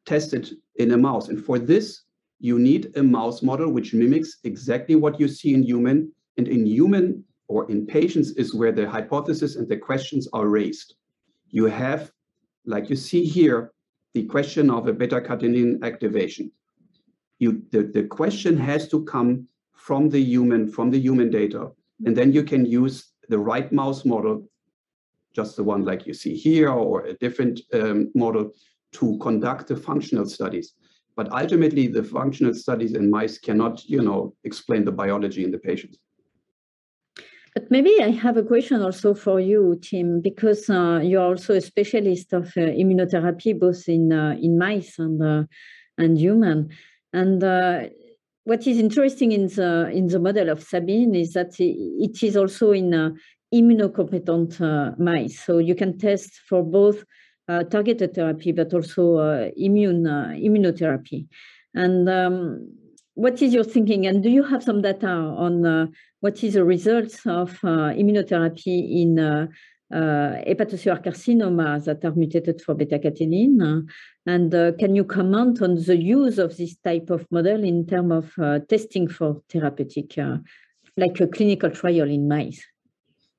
tested 0.05 0.51
in 0.77 0.91
a 0.91 0.99
mouse. 0.99 1.29
And 1.29 1.43
for 1.43 1.59
this, 1.59 2.03
you 2.41 2.59
need 2.59 2.93
a 2.97 3.03
mouse 3.03 3.41
model 3.41 3.71
which 3.71 3.95
mimics 3.95 4.39
exactly 4.43 4.97
what 4.97 5.21
you 5.21 5.29
see 5.29 5.55
in 5.55 5.63
human. 5.63 6.13
And 6.37 6.49
in 6.49 6.67
human 6.67 7.25
or 7.47 7.71
in 7.71 7.87
patients 7.87 8.31
is 8.33 8.53
where 8.53 8.73
the 8.73 8.91
hypothesis 8.91 9.55
and 9.57 9.69
the 9.69 9.77
questions 9.77 10.29
are 10.33 10.49
raised. 10.49 10.97
You 11.51 11.67
have, 11.67 12.11
like 12.67 12.91
you 12.91 12.97
see 12.97 13.25
here, 13.25 13.73
the 14.15 14.25
question 14.25 14.71
of 14.71 14.89
a 14.89 14.93
beta-catenin 14.93 15.85
activation. 15.85 16.51
You, 17.39 17.63
the, 17.71 17.85
the 17.85 18.05
question 18.05 18.57
has 18.57 18.89
to 18.89 19.05
come 19.05 19.47
from 19.73 20.09
the 20.09 20.21
human, 20.21 20.69
from 20.69 20.91
the 20.91 20.99
human 20.99 21.31
data. 21.31 21.71
And 22.05 22.17
then 22.17 22.33
you 22.33 22.43
can 22.43 22.65
use 22.65 23.13
the 23.29 23.39
right 23.39 23.71
mouse 23.73 24.05
model, 24.05 24.47
just 25.35 25.57
the 25.57 25.65
one 25.65 25.85
like 25.85 26.07
you 26.07 26.15
see 26.15 26.35
here, 26.35 26.71
or 26.71 27.07
a 27.07 27.15
different 27.15 27.61
um, 27.73 28.11
model 28.15 28.53
to 28.93 29.19
conduct 29.19 29.69
the 29.69 29.77
functional 29.77 30.27
studies. 30.27 30.75
But 31.17 31.31
ultimately, 31.33 31.87
the 31.87 32.03
functional 32.03 32.55
studies 32.55 32.95
in 32.95 33.11
mice 33.11 33.39
cannot, 33.39 33.85
you 33.85 34.03
know, 34.03 34.35
explain 34.45 34.85
the 34.85 34.93
biology 34.93 35.45
in 35.45 35.51
the 35.51 35.59
patients. 35.59 35.99
But 37.55 37.71
maybe 37.71 38.03
I 38.03 38.11
have 38.11 38.37
a 38.37 38.43
question 38.43 38.83
also 38.83 39.15
for 39.15 39.39
you, 39.39 39.79
Tim, 39.81 40.21
because 40.21 40.69
uh, 40.69 41.01
you're 41.05 41.23
also 41.23 41.55
a 41.55 41.61
specialist 41.61 42.33
of 42.33 42.49
uh, 42.57 42.63
immunotherapy, 42.63 43.57
both 43.59 43.89
in 43.89 44.13
uh, 44.13 44.37
in 44.43 44.59
mice 44.59 44.99
and 44.99 45.23
uh, 45.23 45.45
and 45.97 46.19
human. 46.19 46.71
And 47.13 47.45
uh, 47.45 47.85
what 48.45 48.67
is 48.67 48.79
interesting 48.79 49.33
in 49.33 49.49
the 49.49 49.91
in 49.93 50.07
the 50.09 50.19
model 50.19 50.51
of 50.51 50.63
Sabine 50.63 51.15
is 51.15 51.33
that 51.33 51.55
it 51.59 52.23
is 52.23 52.37
also 52.37 52.73
in 52.73 52.95
uh, 52.95 53.11
immunocompetent 53.53 54.99
mice, 54.99 55.41
so 55.41 55.59
you 55.59 55.75
can 55.75 55.99
test 55.99 56.41
for 56.49 56.63
both 56.63 57.05
uh, 57.49 57.65
targeted 57.65 58.15
therapy, 58.15 58.53
but 58.53 58.73
also 58.73 59.17
uh, 59.17 59.51
immune 59.57 60.07
uh, 60.07 60.29
immunotherapy. 60.35 61.27
And 61.75 62.09
um, 62.09 62.73
what 63.15 63.43
is 63.43 63.53
your 63.53 63.65
thinking? 63.65 64.07
And 64.07 64.23
do 64.23 64.31
you 64.31 64.43
have 64.43 64.63
some 64.63 64.83
data 64.83 65.09
on 65.09 65.93
what 66.21 66.43
is 66.43 66.55
the 66.55 66.65
results 66.65 67.27
of 67.27 67.59
immunotherapy 67.61 69.03
in 69.03 69.49
uh, 69.93 70.41
hepatocellular 70.47 71.03
carcinoma 71.05 71.85
that 71.85 72.05
are 72.05 72.15
mutated 72.15 72.61
for 72.61 72.75
beta-catenin? 72.75 73.87
And 74.27 74.55
uh, 74.55 74.73
can 74.79 74.95
you 74.95 75.05
comment 75.05 75.61
on 75.63 75.75
the 75.77 75.97
use 75.97 76.39
of 76.39 76.57
this 76.57 76.77
type 76.77 77.11
of 77.11 77.27
model 77.31 77.63
in 77.65 77.87
terms 77.87 78.13
of 78.13 78.33
uh, 78.39 78.59
testing 78.69 79.09
for 79.09 79.43
therapeutic, 79.49 80.17
like 80.97 81.21
a 81.21 81.27
clinical 81.27 81.71
trial 81.71 82.09
in 82.09 82.29
mice? 82.29 82.65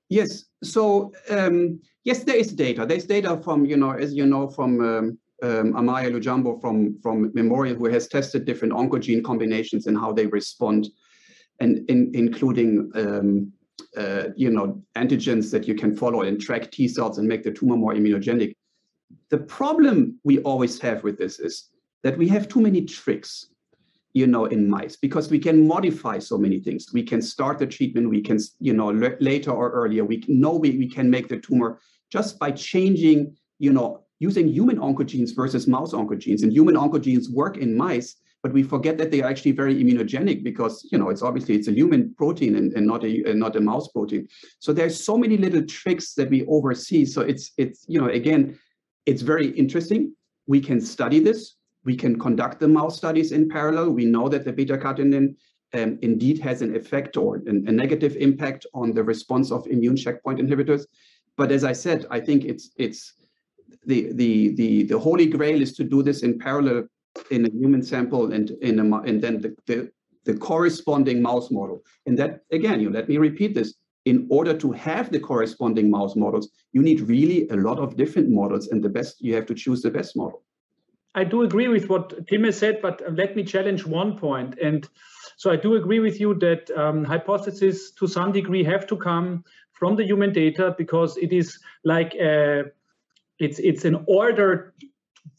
Yes. 0.10 0.46
So 0.64 1.12
um, 1.30 1.80
yes, 2.04 2.24
there 2.24 2.36
is 2.36 2.54
data. 2.54 2.86
There's 2.86 3.06
data 3.06 3.38
from 3.38 3.66
you 3.66 3.78
know, 3.78 3.92
as 3.92 4.14
you 4.14 4.26
know, 4.26 4.48
from 4.48 4.80
um, 4.80 5.18
um, 5.44 5.74
Amaya 5.74 6.12
Lujambo 6.12 6.62
from 6.62 7.00
from 7.02 7.32
Memorial, 7.34 7.76
who 7.76 7.90
has 7.90 8.08
tested 8.08 8.46
different 8.46 8.74
oncogene 8.74 9.24
combinations 9.24 9.88
and 9.88 9.98
how 9.98 10.14
they 10.14 10.28
respond, 10.28 10.88
and 11.60 11.90
in, 11.90 12.12
including 12.14 12.92
um, 12.96 13.52
uh, 13.98 14.30
you 14.36 14.50
know 14.50 14.82
antigens 14.96 15.52
that 15.52 15.68
you 15.68 15.76
can 15.76 15.96
follow 15.96 16.22
and 16.22 16.40
track 16.40 16.72
T 16.72 16.88
cells 16.88 17.18
and 17.18 17.28
make 17.28 17.44
the 17.44 17.52
tumor 17.52 17.78
more 17.78 17.94
immunogenic. 17.94 18.56
The 19.30 19.38
problem 19.38 20.20
we 20.24 20.40
always 20.40 20.80
have 20.80 21.04
with 21.04 21.18
this 21.18 21.40
is 21.40 21.70
that 22.04 22.18
we 22.18 22.28
have 22.30 22.48
too 22.48 22.62
many 22.62 22.86
tricks 22.86 23.50
you 24.16 24.26
know, 24.26 24.46
in 24.46 24.70
mice 24.70 24.96
because 24.96 25.30
we 25.30 25.38
can 25.38 25.68
modify 25.68 26.18
so 26.18 26.38
many 26.38 26.58
things. 26.62 26.88
We 26.94 27.04
can 27.04 27.22
start 27.22 27.60
the 27.60 27.68
treatment, 27.68 28.10
we 28.10 28.22
can, 28.22 28.40
you 28.62 28.74
know, 28.74 28.90
later 29.20 29.52
or 29.52 29.72
earlier. 29.72 30.06
We 30.06 30.24
know 30.30 30.56
we, 30.56 30.72
we 30.78 30.88
can 30.88 31.10
make 31.10 31.28
the 31.28 31.38
tumor 31.38 31.82
just 32.10 32.40
by 32.40 32.52
changing, 32.52 33.36
you 33.60 33.74
know, 33.74 34.06
using 34.20 34.48
human 34.48 34.78
oncogenes 34.78 35.36
versus 35.36 35.68
mouse 35.68 35.92
oncogenes. 35.92 36.44
And 36.44 36.54
human 36.54 36.76
oncogenes 36.76 37.30
work 37.30 37.58
in 37.58 37.76
mice, 37.76 38.16
but 38.46 38.54
we 38.58 38.62
forget 38.62 38.96
that 39.00 39.10
they 39.10 39.22
are 39.24 39.30
actually 39.34 39.56
very 39.62 39.76
immunogenic 39.82 40.44
because, 40.50 40.88
you 40.92 40.98
know, 41.00 41.10
it's 41.10 41.24
obviously 41.30 41.56
it's 41.56 41.70
a 41.74 41.76
human 41.82 42.14
protein 42.22 42.54
and, 42.60 42.68
and 42.78 42.86
not 42.86 43.02
a 43.04 43.12
not 43.34 43.56
a 43.56 43.62
mouse 43.72 43.88
protein. 43.96 44.28
So 44.60 44.70
there's 44.72 44.98
so 45.10 45.18
many 45.24 45.36
little 45.46 45.66
tricks 45.78 46.14
that 46.18 46.30
we 46.30 46.46
oversee. 46.46 47.04
So 47.14 47.22
it's 47.32 47.46
it's, 47.64 47.80
you 47.88 48.00
know, 48.00 48.10
again, 48.22 48.42
it's 49.10 49.24
very 49.34 49.48
interesting. 49.64 50.02
We 50.54 50.60
can 50.70 50.80
study 50.80 51.20
this 51.30 51.56
we 51.86 51.96
can 51.96 52.20
conduct 52.20 52.60
the 52.60 52.68
mouse 52.68 52.98
studies 52.98 53.32
in 53.32 53.48
parallel. 53.48 53.92
We 53.92 54.06
know 54.06 54.28
that 54.28 54.44
the 54.44 54.52
beta-catenin 54.52 55.36
um, 55.74 56.00
indeed 56.02 56.40
has 56.40 56.62
an 56.62 56.76
effect 56.76 57.16
or 57.16 57.36
an, 57.46 57.64
a 57.68 57.72
negative 57.72 58.16
impact 58.18 58.66
on 58.74 58.94
the 58.94 59.04
response 59.04 59.52
of 59.52 59.66
immune 59.68 59.96
checkpoint 59.96 60.40
inhibitors. 60.40 60.86
But 61.38 61.52
as 61.52 61.64
I 61.64 61.74
said, 61.74 62.06
I 62.10 62.20
think 62.20 62.44
it's 62.46 62.72
it's 62.78 63.14
the 63.86 64.12
the 64.14 64.56
the 64.56 64.84
the 64.84 65.00
holy 65.00 65.28
grail 65.28 65.62
is 65.62 65.74
to 65.74 65.84
do 65.84 66.02
this 66.02 66.24
in 66.24 66.40
parallel 66.40 66.88
in 67.32 67.46
a 67.46 67.50
human 67.50 67.82
sample 67.82 68.32
and 68.32 68.52
in 68.62 68.80
a 68.80 68.98
and 69.02 69.22
then 69.22 69.42
the, 69.42 69.56
the 69.66 69.92
the 70.26 70.36
corresponding 70.36 71.22
mouse 71.22 71.52
model. 71.52 71.84
And 72.06 72.18
that 72.20 72.42
again, 72.52 72.80
you 72.82 72.90
let 72.90 73.08
me 73.08 73.18
repeat 73.18 73.54
this. 73.54 73.76
In 74.06 74.28
order 74.30 74.56
to 74.56 74.72
have 74.72 75.12
the 75.12 75.20
corresponding 75.20 75.90
mouse 75.90 76.16
models, 76.16 76.50
you 76.74 76.84
need 76.84 77.02
really 77.02 77.48
a 77.50 77.56
lot 77.56 77.80
of 77.80 77.98
different 77.98 78.30
models, 78.30 78.68
and 78.68 78.84
the 78.84 78.90
best 78.90 79.20
you 79.20 79.34
have 79.34 79.48
to 79.48 79.56
choose 79.56 79.82
the 79.82 79.90
best 79.90 80.16
model. 80.16 80.44
I 81.16 81.24
do 81.24 81.44
agree 81.44 81.70
with 81.70 81.90
what 81.90 82.28
Tim 82.28 82.44
has 82.44 82.58
said, 82.58 82.82
but 82.82 83.02
let 83.14 83.36
me 83.36 83.44
challenge 83.44 83.86
one 83.86 84.18
point. 84.18 84.60
And 84.62 84.88
so 85.38 85.50
I 85.50 85.56
do 85.56 85.76
agree 85.76 86.00
with 86.00 86.20
you 86.20 86.36
that 86.36 86.70
um, 86.78 87.06
hypotheses 87.06 87.92
to 87.92 88.06
some 88.06 88.34
degree 88.34 88.64
have 88.66 88.86
to 88.88 88.98
come 88.98 89.44
from 89.72 89.96
the 89.96 90.04
human 90.04 90.34
data 90.34 90.76
because 90.78 91.18
it 91.18 91.32
is 91.32 91.58
like 91.84 92.14
a, 92.16 92.66
it's 93.40 93.60
it's 93.60 93.86
an 93.86 94.04
order 94.08 94.74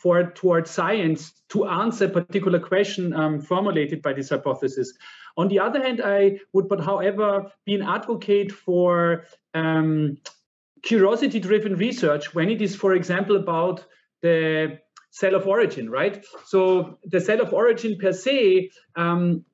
for 0.07 0.23
towards 0.23 0.71
science 0.71 1.33
to 1.49 1.67
answer 1.67 2.05
a 2.05 2.09
particular 2.09 2.61
question 2.61 3.13
um, 3.13 3.41
formulated 3.41 4.01
by 4.03 4.13
this 4.13 4.29
hypothesis. 4.29 4.93
On 5.37 5.49
the 5.49 5.59
other 5.59 5.83
hand, 5.83 6.01
I 6.01 6.39
would, 6.53 6.69
but 6.69 6.81
however, 6.81 7.51
be 7.65 7.75
an 7.75 7.83
advocate 7.83 8.53
for 8.53 9.25
um, 9.53 10.19
curiosity-driven 10.85 11.75
research 11.75 12.33
when 12.37 12.51
it 12.51 12.63
is, 12.63 12.77
for 12.77 12.93
example, 12.95 13.35
about 13.35 13.85
the 14.23 14.79
cell 15.11 15.35
of 15.35 15.49
origin, 15.49 15.91
right? 15.91 16.25
So 16.45 16.99
the 17.03 17.21
cell 17.21 17.41
of 17.41 17.53
origin 17.53 17.99
per 17.99 18.13
se, 18.13 18.71
um, 18.95 19.45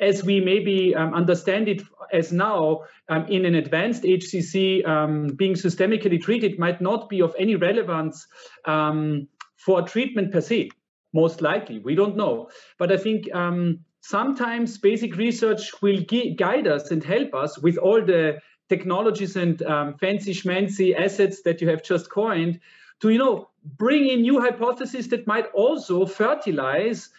as 0.00 0.24
we 0.24 0.40
maybe 0.40 0.96
um, 0.96 1.14
understand 1.14 1.68
it 1.68 1.82
as 2.12 2.32
now 2.32 2.80
um, 3.08 3.26
in 3.28 3.44
an 3.44 3.54
advanced 3.54 4.02
HCC 4.02 4.84
um, 4.84 5.28
being 5.28 5.54
systemically 5.54 6.20
treated 6.20 6.58
might 6.58 6.80
not 6.80 7.08
be 7.08 7.22
of 7.22 7.36
any 7.38 7.54
relevance 7.54 8.26
um, 8.64 9.28
for 9.64 9.82
treatment 9.82 10.32
per 10.32 10.40
se, 10.40 10.70
most 11.12 11.40
likely. 11.40 11.78
We 11.78 11.94
don't 11.94 12.16
know. 12.16 12.50
But 12.78 12.92
I 12.92 12.96
think 12.96 13.32
um, 13.34 13.80
sometimes 14.00 14.78
basic 14.78 15.16
research 15.16 15.70
will 15.82 16.00
guide 16.36 16.66
us 16.66 16.90
and 16.90 17.02
help 17.02 17.34
us 17.34 17.58
with 17.58 17.78
all 17.78 18.04
the 18.04 18.40
technologies 18.68 19.36
and 19.36 19.62
um, 19.62 19.94
fancy 19.98 20.32
schmancy 20.32 20.96
assets 20.96 21.42
that 21.42 21.60
you 21.60 21.68
have 21.68 21.82
just 21.82 22.10
coined 22.10 22.58
to 23.00 23.10
you 23.10 23.18
know 23.18 23.50
bring 23.76 24.08
in 24.08 24.22
new 24.22 24.40
hypotheses 24.40 25.08
that 25.08 25.26
might 25.26 25.46
also 25.52 26.06
fertilize 26.06 27.10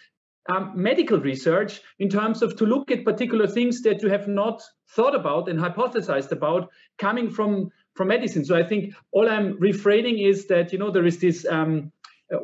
um, 0.50 0.72
medical 0.76 1.20
research 1.20 1.82
in 2.00 2.10
terms 2.10 2.42
of 2.42 2.58
to 2.58 2.66
look 2.66 2.92
at 2.92 3.06
particular 3.06 3.48
things 3.48 3.82
that 3.84 4.02
you 4.02 4.10
have 4.10 4.28
not 4.28 4.62
thought 4.90 5.16
about 5.16 5.48
and 5.48 5.60
hypothesized 5.60 6.32
about 6.32 6.70
coming 6.98 7.30
from 7.30 7.70
from 7.94 8.08
medicine. 8.08 8.44
So 8.44 8.56
I 8.56 8.64
think 8.64 8.96
all 9.12 9.30
I'm 9.30 9.60
refraining 9.60 10.18
is 10.18 10.48
that 10.48 10.74
you 10.74 10.80
know 10.80 10.92
there 10.92 11.06
is 11.06 11.20
this 11.20 11.46
um, 11.46 11.92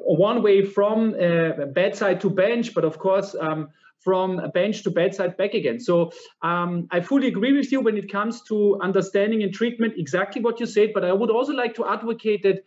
one 0.04 0.41
way 0.43 0.63
from 0.63 1.15
uh, 1.15 1.65
bedside 1.73 2.21
to 2.21 2.30
bench, 2.30 2.73
but 2.73 2.84
of 2.84 2.99
course 2.99 3.36
um, 3.39 3.69
from 3.99 4.39
bench 4.54 4.84
to 4.84 4.91
bedside 4.91 5.36
back 5.38 5.54
again. 5.54 5.80
So 5.80 6.12
um, 6.41 6.88
I 6.91 7.02
fully 7.02 7.28
agree 7.28 7.54
with 7.54 7.71
you 7.71 7.82
when 7.82 7.97
it 7.97 8.12
comes 8.12 8.41
to 8.43 8.80
understanding 8.82 9.43
and 9.43 9.54
treatment, 9.54 9.93
exactly 9.97 10.41
what 10.41 10.60
you 10.60 10.65
said. 10.65 10.91
But 10.93 11.04
I 11.04 11.13
would 11.13 11.30
also 11.30 11.54
like 11.54 11.75
to 11.75 11.88
advocate 11.88 12.43
that 12.43 12.63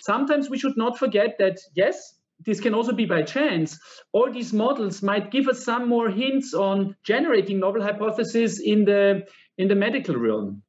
sometimes 0.00 0.48
we 0.48 0.58
should 0.58 0.76
not 0.76 0.98
forget 0.98 1.36
that 1.38 1.58
yes, 1.74 2.14
this 2.44 2.60
can 2.60 2.74
also 2.74 2.92
be 2.92 3.06
by 3.06 3.22
chance. 3.22 3.78
All 4.12 4.30
these 4.30 4.52
models 4.52 5.02
might 5.02 5.30
give 5.30 5.48
us 5.48 5.64
some 5.64 5.88
more 5.88 6.10
hints 6.10 6.54
on 6.54 6.94
generating 7.02 7.58
novel 7.58 7.82
hypotheses 7.82 8.60
in 8.60 8.84
the 8.84 9.22
in 9.58 9.68
the 9.68 9.74
medical 9.74 10.16
realm. 10.16 10.62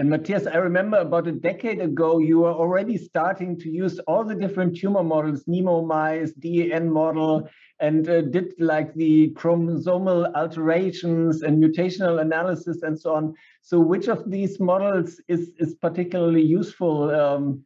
And 0.00 0.08
Matthias, 0.08 0.46
I 0.46 0.56
remember 0.56 0.96
about 0.96 1.28
a 1.28 1.32
decade 1.32 1.78
ago, 1.78 2.20
you 2.20 2.38
were 2.38 2.54
already 2.54 2.96
starting 2.96 3.58
to 3.58 3.68
use 3.68 3.98
all 4.08 4.24
the 4.24 4.34
different 4.34 4.78
tumor 4.78 5.02
models, 5.02 5.44
NEMO 5.46 5.86
mice, 5.86 6.32
DEN 6.32 6.90
model, 6.90 7.46
and 7.80 8.08
uh, 8.08 8.22
did 8.22 8.54
like 8.58 8.94
the 8.94 9.30
chromosomal 9.34 10.34
alterations 10.34 11.42
and 11.42 11.62
mutational 11.62 12.18
analysis 12.18 12.80
and 12.80 12.98
so 12.98 13.14
on. 13.14 13.34
So 13.60 13.78
which 13.78 14.08
of 14.08 14.30
these 14.30 14.58
models 14.58 15.20
is, 15.28 15.50
is 15.58 15.74
particularly 15.74 16.44
useful 16.44 17.10
um, 17.10 17.62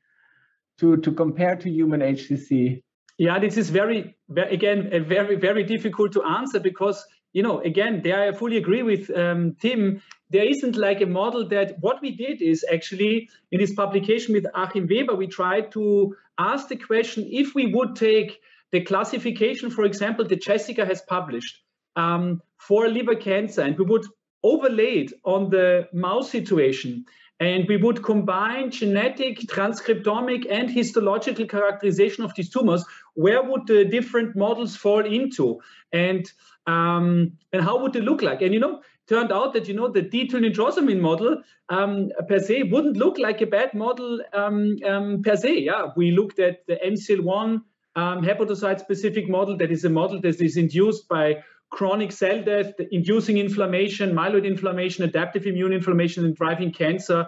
to, 0.81 0.97
to 0.97 1.13
compare 1.13 1.55
to 1.55 1.71
human 1.71 2.01
HCC? 2.01 2.83
Yeah, 3.17 3.39
this 3.39 3.57
is 3.57 3.71
very, 3.71 4.17
again, 4.37 4.91
very, 5.07 5.37
very 5.37 5.63
difficult 5.63 6.11
to 6.15 6.25
answer 6.25 6.59
because, 6.59 7.07
you 7.33 7.45
know, 7.45 7.61
again, 7.61 8.01
there 8.03 8.23
I 8.23 8.33
fully 8.33 8.57
agree 8.57 8.83
with 8.83 9.09
um, 9.17 9.55
Tim 9.61 10.03
there 10.35 10.51
isn't 10.51 10.75
like 10.75 11.01
a 11.01 11.07
model 11.07 11.49
that 11.49 11.77
what 11.79 12.03
we 12.03 12.11
did 12.11 12.43
is 12.43 12.67
actually 12.73 13.29
in 13.53 13.61
this 13.61 13.73
publication 13.73 14.35
with 14.35 14.45
Achim 14.53 14.89
Weber, 14.91 15.15
we 15.15 15.29
tried 15.29 15.71
to 15.73 16.17
ask 16.39 16.67
the 16.67 16.77
question 16.77 17.29
if 17.31 17.55
we 17.55 17.73
would 17.73 17.95
take 17.95 18.41
the 18.73 18.81
classification, 18.81 19.71
for 19.71 19.85
example, 19.85 20.27
that 20.27 20.43
Jessica 20.43 20.85
has 20.85 21.01
published 21.03 21.63
um, 21.95 22.43
for 22.59 22.89
liver 22.89 23.15
cancer, 23.15 23.63
and 23.63 23.79
we 23.79 23.85
would 23.85 24.05
overlay 24.43 25.05
it 25.05 25.13
on 25.25 25.51
the 25.51 25.89
mouse 25.93 26.33
situation, 26.33 27.05
and 27.39 27.69
we 27.69 27.77
would 27.77 28.03
combine 28.03 28.73
genetic, 28.73 29.39
transcriptomic, 29.39 30.51
and 30.51 30.69
histological 30.69 31.47
characterization 31.47 32.25
of 32.25 32.35
these 32.35 32.51
tumors, 32.51 32.85
where 33.15 33.43
would 33.45 33.69
the 33.69 33.85
different 33.85 34.35
models 34.35 34.75
fall 34.75 35.07
into? 35.07 35.61
And 35.93 36.29
um, 36.67 37.33
and 37.53 37.63
how 37.63 37.79
would 37.83 37.93
they 37.93 38.01
look 38.01 38.23
like? 38.23 38.43
And 38.43 38.53
you 38.53 38.59
know, 38.59 38.81
turned 39.09 39.33
out 39.33 39.53
that 39.53 39.69
you 39.69 39.75
know 39.75 39.89
the 39.89 40.03
D2-nitrosamine 40.03 41.01
model 41.01 41.43
um, 41.69 42.11
per 42.29 42.39
se 42.39 42.65
wouldn't 42.65 42.97
look 42.97 43.19
like 43.19 43.41
a 43.41 43.47
bad 43.47 43.75
model 43.75 44.21
um, 44.33 44.77
um, 44.87 45.23
per 45.23 45.37
se. 45.37 45.61
Yeah, 45.61 45.89
we 45.97 46.11
looked 46.11 46.39
at 46.39 46.67
the 46.67 46.77
MCL1 46.77 47.61
um, 47.97 48.23
hepatocyte-specific 48.23 49.29
model. 49.29 49.57
That 49.57 49.71
is 49.71 49.85
a 49.85 49.91
model 49.91 50.21
that 50.23 50.41
is 50.41 50.57
induced 50.57 51.09
by 51.09 51.43
chronic 51.71 52.13
cell 52.13 52.43
death, 52.43 52.73
inducing 52.93 53.39
inflammation, 53.39 54.15
myeloid 54.15 54.47
inflammation, 54.47 55.05
adaptive 55.05 55.47
immune 55.47 55.73
inflammation, 55.73 56.25
and 56.25 56.37
driving 56.37 56.73
cancer. 56.73 57.27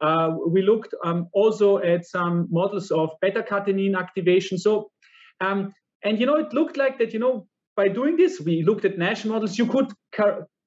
Uh, 0.00 0.30
we 0.46 0.62
looked 0.62 0.94
um, 1.04 1.28
also 1.32 1.78
at 1.78 2.06
some 2.06 2.46
models 2.50 2.90
of 2.90 3.10
beta-catenin 3.20 3.98
activation. 3.98 4.56
So, 4.56 4.90
um, 5.40 5.74
and 6.04 6.20
you 6.20 6.26
know, 6.26 6.36
it 6.36 6.52
looked 6.52 6.76
like 6.76 6.98
that. 6.98 7.12
You 7.12 7.18
know, 7.18 7.48
by 7.76 7.88
doing 7.88 8.16
this, 8.16 8.40
we 8.40 8.62
looked 8.62 8.84
at 8.84 8.96
NASH 8.98 9.24
models. 9.24 9.58
You 9.58 9.66
could 9.66 9.92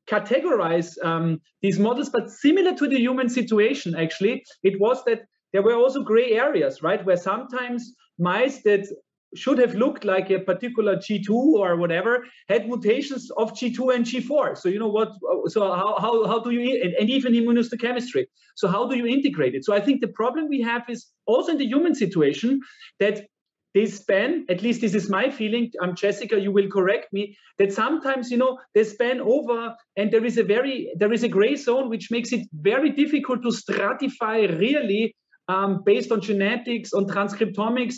categorize 0.10 1.02
um, 1.04 1.40
these 1.62 1.80
models, 1.80 2.10
but 2.10 2.30
similar 2.30 2.74
to 2.76 2.88
the 2.88 2.98
human 2.98 3.30
situation, 3.30 3.96
actually, 3.96 4.44
it 4.64 4.80
was 4.80 5.04
that 5.06 5.22
there 5.54 5.62
were 5.62 5.76
also 5.76 6.04
gray 6.04 6.32
areas, 6.32 6.82
right? 6.82 7.06
Where 7.06 7.18
sometimes 7.18 7.94
mice 8.18 8.62
that 8.64 8.88
should 9.36 9.58
have 9.60 9.76
looked 9.76 10.04
like 10.04 10.30
a 10.30 10.40
particular 10.40 10.98
G2 10.98 11.30
or 11.30 11.78
whatever 11.78 12.26
had 12.50 12.68
mutations 12.68 13.32
of 13.38 13.54
G2 13.54 13.96
and 13.96 14.06
G4. 14.06 14.58
So 14.58 14.68
you 14.68 14.80
know 14.80 14.90
what? 14.90 15.14
So 15.48 15.62
how 15.74 15.96
how, 16.00 16.28
how 16.28 16.40
do 16.40 16.52
you 16.52 16.82
and, 16.84 16.94
and 16.94 17.10
even 17.10 17.34
immunohistochemistry? 17.34 18.26
So 18.56 18.68
how 18.68 18.88
do 18.88 18.98
you 18.98 19.06
integrate 19.06 19.56
it? 19.56 19.64
So 19.64 19.74
I 19.74 19.80
think 19.80 20.02
the 20.02 20.10
problem 20.10 20.50
we 20.50 20.62
have 20.62 20.84
is 20.90 21.08
also 21.26 21.54
in 21.54 21.58
the 21.58 21.66
human 21.66 21.96
situation 21.96 22.60
that 23.00 23.26
they 23.74 23.86
span, 23.86 24.46
at 24.50 24.62
least 24.62 24.82
this 24.82 24.94
is 24.94 25.10
my 25.10 25.30
feeling, 25.30 25.72
um, 25.82 25.96
Jessica, 25.96 26.40
you 26.40 26.52
will 26.52 26.70
correct 26.70 27.14
me, 27.14 27.38
that 27.58 27.72
sometimes, 27.72 28.30
you 28.30 28.38
know, 28.38 28.60
they 28.74 28.84
span 28.84 29.22
over 29.22 29.74
and 29.96 30.12
there 30.12 30.26
is 30.26 30.38
a 30.38 30.44
very, 30.44 30.92
there 30.98 31.14
is 31.14 31.24
a 31.24 31.30
gray 31.30 31.56
zone, 31.56 31.90
which 31.90 32.12
makes 32.12 32.34
it 32.34 32.48
very 32.54 32.92
difficult 32.92 33.42
to 33.44 33.50
stratify 33.50 34.60
really 34.60 35.16
um, 35.48 35.84
based 35.86 36.12
on 36.12 36.22
genetics, 36.22 36.94
on 36.94 37.06
transcriptomics, 37.06 37.96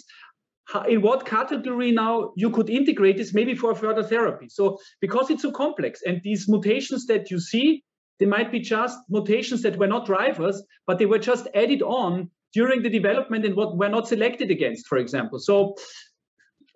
in 0.88 1.02
what 1.02 1.26
category 1.26 1.92
now 1.92 2.32
you 2.36 2.50
could 2.50 2.70
integrate 2.70 3.18
this 3.18 3.34
maybe 3.34 3.54
for 3.54 3.76
further 3.76 4.04
therapy. 4.04 4.48
So 4.50 4.78
because 5.02 5.30
it's 5.30 5.42
so 5.42 5.52
complex 5.52 6.02
and 6.06 6.22
these 6.24 6.48
mutations 6.48 7.06
that 7.08 7.30
you 7.30 7.40
see, 7.40 7.84
they 8.20 8.26
might 8.26 8.52
be 8.52 8.60
just 8.60 8.98
mutations 9.10 9.62
that 9.64 9.78
were 9.78 9.88
not 9.88 10.06
drivers, 10.06 10.64
but 10.88 11.00
they 11.00 11.06
were 11.06 11.20
just 11.20 11.48
added 11.54 11.82
on 11.82 12.30
during 12.54 12.84
the 12.84 12.90
development 12.90 13.46
and 13.46 13.56
what 13.56 13.78
were 13.78 13.90
not 13.90 14.08
selected 14.08 14.52
against, 14.52 14.88
for 14.88 14.98
example. 14.98 15.40
So, 15.40 15.76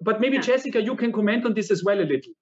but 0.02 0.20
maybe 0.20 0.36
yeah. 0.36 0.42
Jessica, 0.42 0.82
you 0.82 0.96
can 0.96 1.12
comment 1.12 1.46
on 1.46 1.54
this 1.54 1.72
as 1.72 1.84
well 1.84 2.00
a 2.00 2.08
little. 2.14 2.34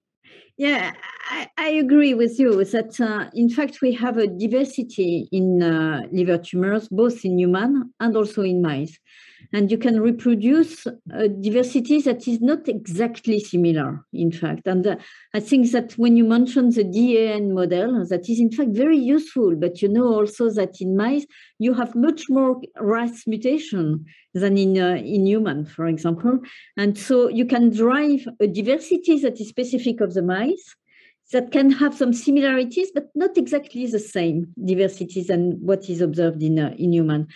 Yeah, 0.58 0.92
I, 1.30 1.50
I 1.58 1.68
agree 1.68 2.14
with 2.14 2.38
you 2.38 2.64
that 2.64 2.98
uh, 2.98 3.28
in 3.34 3.50
fact 3.50 3.82
we 3.82 3.92
have 3.92 4.16
a 4.16 4.26
diversity 4.26 5.28
in 5.30 5.62
uh, 5.62 6.02
liver 6.10 6.38
tumors, 6.38 6.88
both 6.88 7.24
in 7.26 7.38
human 7.38 7.92
and 8.00 8.16
also 8.16 8.42
in 8.42 8.62
mice 8.62 8.98
and 9.52 9.70
you 9.70 9.78
can 9.78 10.00
reproduce 10.00 10.86
a 11.12 11.28
diversity 11.28 12.00
that 12.02 12.26
is 12.26 12.40
not 12.40 12.68
exactly 12.68 13.38
similar, 13.38 14.04
in 14.12 14.32
fact. 14.32 14.66
And 14.66 14.86
uh, 14.86 14.96
I 15.34 15.40
think 15.40 15.70
that 15.72 15.92
when 15.92 16.16
you 16.16 16.24
mention 16.24 16.70
the 16.70 16.84
DAN 16.84 17.54
model, 17.54 18.06
that 18.06 18.28
is 18.28 18.40
in 18.40 18.50
fact 18.50 18.70
very 18.70 18.98
useful, 18.98 19.54
but 19.56 19.82
you 19.82 19.88
know 19.88 20.12
also 20.12 20.50
that 20.50 20.80
in 20.80 20.96
mice, 20.96 21.26
you 21.58 21.74
have 21.74 21.94
much 21.94 22.24
more 22.28 22.60
RAS 22.80 23.26
mutation 23.26 24.04
than 24.34 24.58
in, 24.58 24.78
uh, 24.78 24.96
in 24.96 25.26
human, 25.26 25.64
for 25.64 25.86
example. 25.86 26.38
And 26.76 26.98
so 26.98 27.28
you 27.28 27.46
can 27.46 27.70
drive 27.70 28.26
a 28.40 28.46
diversity 28.46 29.18
that 29.20 29.40
is 29.40 29.48
specific 29.48 30.00
of 30.00 30.14
the 30.14 30.22
mice 30.22 30.74
that 31.32 31.50
can 31.50 31.70
have 31.70 31.94
some 31.94 32.12
similarities, 32.12 32.90
but 32.94 33.08
not 33.14 33.36
exactly 33.36 33.86
the 33.86 33.98
same 33.98 34.52
diversities 34.64 35.26
than 35.26 35.58
what 35.60 35.88
is 35.90 36.00
observed 36.00 36.42
in, 36.42 36.58
uh, 36.58 36.74
in 36.78 36.92
human. 36.92 37.26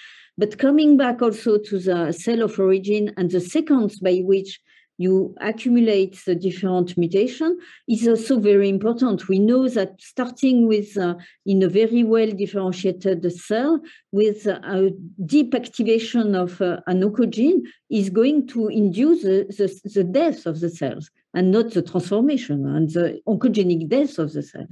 But 0.41 0.57
coming 0.57 0.97
back 0.97 1.21
also 1.21 1.59
to 1.59 1.79
the 1.79 2.13
cell 2.13 2.41
of 2.41 2.59
origin 2.59 3.13
and 3.19 3.31
the 3.31 3.43
sequence 3.43 3.99
by 3.99 4.21
which 4.31 4.59
you 4.97 5.35
accumulate 5.39 6.19
the 6.25 6.35
different 6.35 6.97
mutation 6.97 7.59
is 7.87 8.09
also 8.09 8.39
very 8.39 8.71
important. 8.71 9.29
We 9.29 9.39
know 9.39 9.69
that 9.69 10.01
starting 10.01 10.67
with 10.67 10.97
uh, 10.97 11.17
in 11.45 11.63
a 11.63 11.69
very 11.69 12.05
well 12.05 12.31
differentiated 12.31 13.21
cell 13.33 13.81
with 14.13 14.47
a 14.47 14.91
deep 15.27 15.55
activation 15.55 16.35
of 16.35 16.59
uh, 16.63 16.81
an 16.87 17.03
oncogene 17.03 17.61
is 17.91 18.09
going 18.09 18.47
to 18.49 18.69
induce 18.69 19.23
the, 19.23 19.45
the, 19.59 19.91
the 19.91 20.05
death 20.05 20.47
of 20.47 20.61
the 20.61 20.71
cells 20.71 21.11
and 21.35 21.51
not 21.53 21.73
the 21.73 21.83
transformation 21.83 22.67
and 22.67 22.91
the 22.91 23.21
oncogenic 23.27 23.89
death 23.89 24.19
of 24.19 24.33
the 24.33 24.43
cells. 24.43 24.69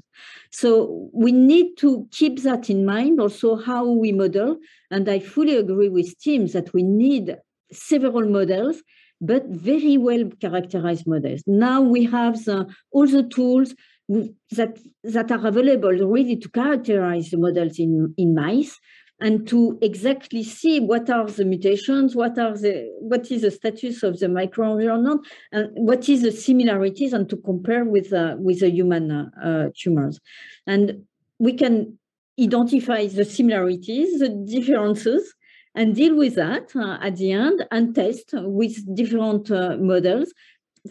So 0.51 1.11
we 1.13 1.33
need 1.33 1.77
to 1.79 2.09
keep 2.11 2.43
that 2.43 2.69
in 2.69 2.85
mind, 2.85 3.21
also 3.21 3.57
how 3.57 3.89
we 3.89 4.13
model. 4.13 4.59
And 4.91 5.09
I 5.09 5.21
fully 5.21 5.57
agree 5.57 5.89
with 5.89 6.19
Tim 6.19 6.47
that 6.49 6.73
we 6.73 6.83
need 6.83 7.37
several 7.73 8.29
models, 8.29 8.83
but 9.21 9.47
very 9.47 9.99
well 9.99 10.25
characterized 10.41 11.07
models. 11.07 11.43
Now 11.47 11.81
we 11.81 12.05
have 12.07 12.45
the, 12.45 12.67
all 12.93 13.07
the 13.07 13.23
tools 13.23 13.75
that, 14.09 14.79
that 15.05 15.31
are 15.31 15.47
available 15.47 15.91
really 15.91 16.37
to 16.37 16.49
characterize 16.49 17.31
the 17.31 17.39
models 17.39 17.79
in, 17.79 18.15
in 18.17 18.35
mice 18.35 18.79
and 19.21 19.49
to 19.49 19.79
exactly 19.83 20.43
see 20.43 20.79
what 20.79 21.11
are 21.11 21.27
the 21.27 21.45
mutations, 21.45 22.15
what 22.15 22.39
are 22.39 22.57
the 22.57 22.89
what 23.01 23.31
is 23.31 23.43
the 23.43 23.51
status 23.51 24.03
of 24.03 24.19
the 24.21 24.27
microenvironment, 24.27 25.25
and 25.53 25.71
what 25.75 26.09
is 26.09 26.23
the 26.23 26.33
similarities, 26.33 27.13
and 27.13 27.29
to 27.29 27.37
compare 27.37 27.85
with 27.85 28.13
uh, 28.13 28.37
with 28.39 28.61
the 28.61 28.71
human 28.71 29.11
uh, 29.11 29.71
tumors, 29.77 30.21
and 30.67 31.05
we 31.39 31.53
can 31.53 31.99
identify 32.41 33.07
the 33.07 33.25
similarities, 33.25 34.21
the 34.21 34.29
differences, 34.29 35.35
and 35.75 35.97
deal 35.97 36.17
with 36.17 36.37
that 36.37 36.75
uh, 36.77 36.99
at 37.03 37.17
the 37.17 37.33
end 37.33 37.67
and 37.71 37.95
test 37.95 38.31
with 38.35 38.95
different 38.95 39.51
uh, 39.51 39.77
models 39.79 40.33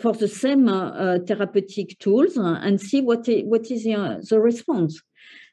for 0.02 0.14
the 0.14 0.28
same 0.28 0.68
uh, 0.68 1.18
therapeutic 1.26 1.98
tools 2.00 2.38
and 2.38 2.80
see 2.82 3.02
what 3.02 3.26
what 3.46 3.72
is 3.72 3.84
the, 3.84 4.26
the 4.30 4.40
response. 4.40 5.02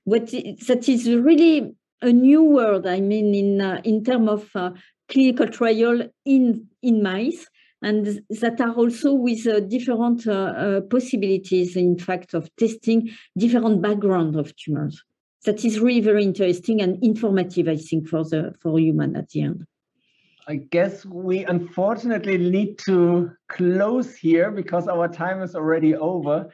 What 0.04 0.26
that 0.30 0.88
is 0.88 1.08
really 1.08 1.74
a 2.04 2.12
new 2.12 2.42
world. 2.42 2.86
I 2.86 3.00
mean, 3.00 3.34
in 3.34 3.60
in 3.84 4.04
terms 4.04 4.28
of 4.28 4.74
clinical 5.08 5.48
trial 5.48 5.96
in 6.24 6.68
in 6.82 7.02
mice 7.02 7.46
and 7.82 8.20
that 8.40 8.60
are 8.60 8.72
also 8.72 9.12
with 9.12 9.46
uh, 9.46 9.60
different 9.60 10.26
uh, 10.26 10.32
uh, 10.32 10.80
possibilities, 10.82 11.76
in 11.76 11.98
fact, 11.98 12.32
of 12.32 12.48
testing 12.56 13.10
different 13.36 13.82
background 13.82 14.36
of 14.36 14.56
tumors 14.56 15.02
that 15.44 15.64
is 15.64 15.78
really 15.78 16.00
very 16.00 16.24
interesting 16.24 16.80
and 16.80 17.02
informative, 17.04 17.68
I 17.68 17.76
think, 17.76 18.08
for 18.08 18.24
the 18.24 18.54
for 18.60 18.78
human 18.78 19.16
at 19.16 19.28
the 19.30 19.42
end. 19.42 19.66
I 20.46 20.56
guess 20.56 21.06
we 21.06 21.44
unfortunately 21.44 22.36
need 22.38 22.78
to 22.80 23.30
close 23.48 24.14
here 24.14 24.50
because 24.50 24.88
our 24.88 25.08
time 25.08 25.42
is 25.42 25.54
already 25.54 25.94
over. 25.94 26.50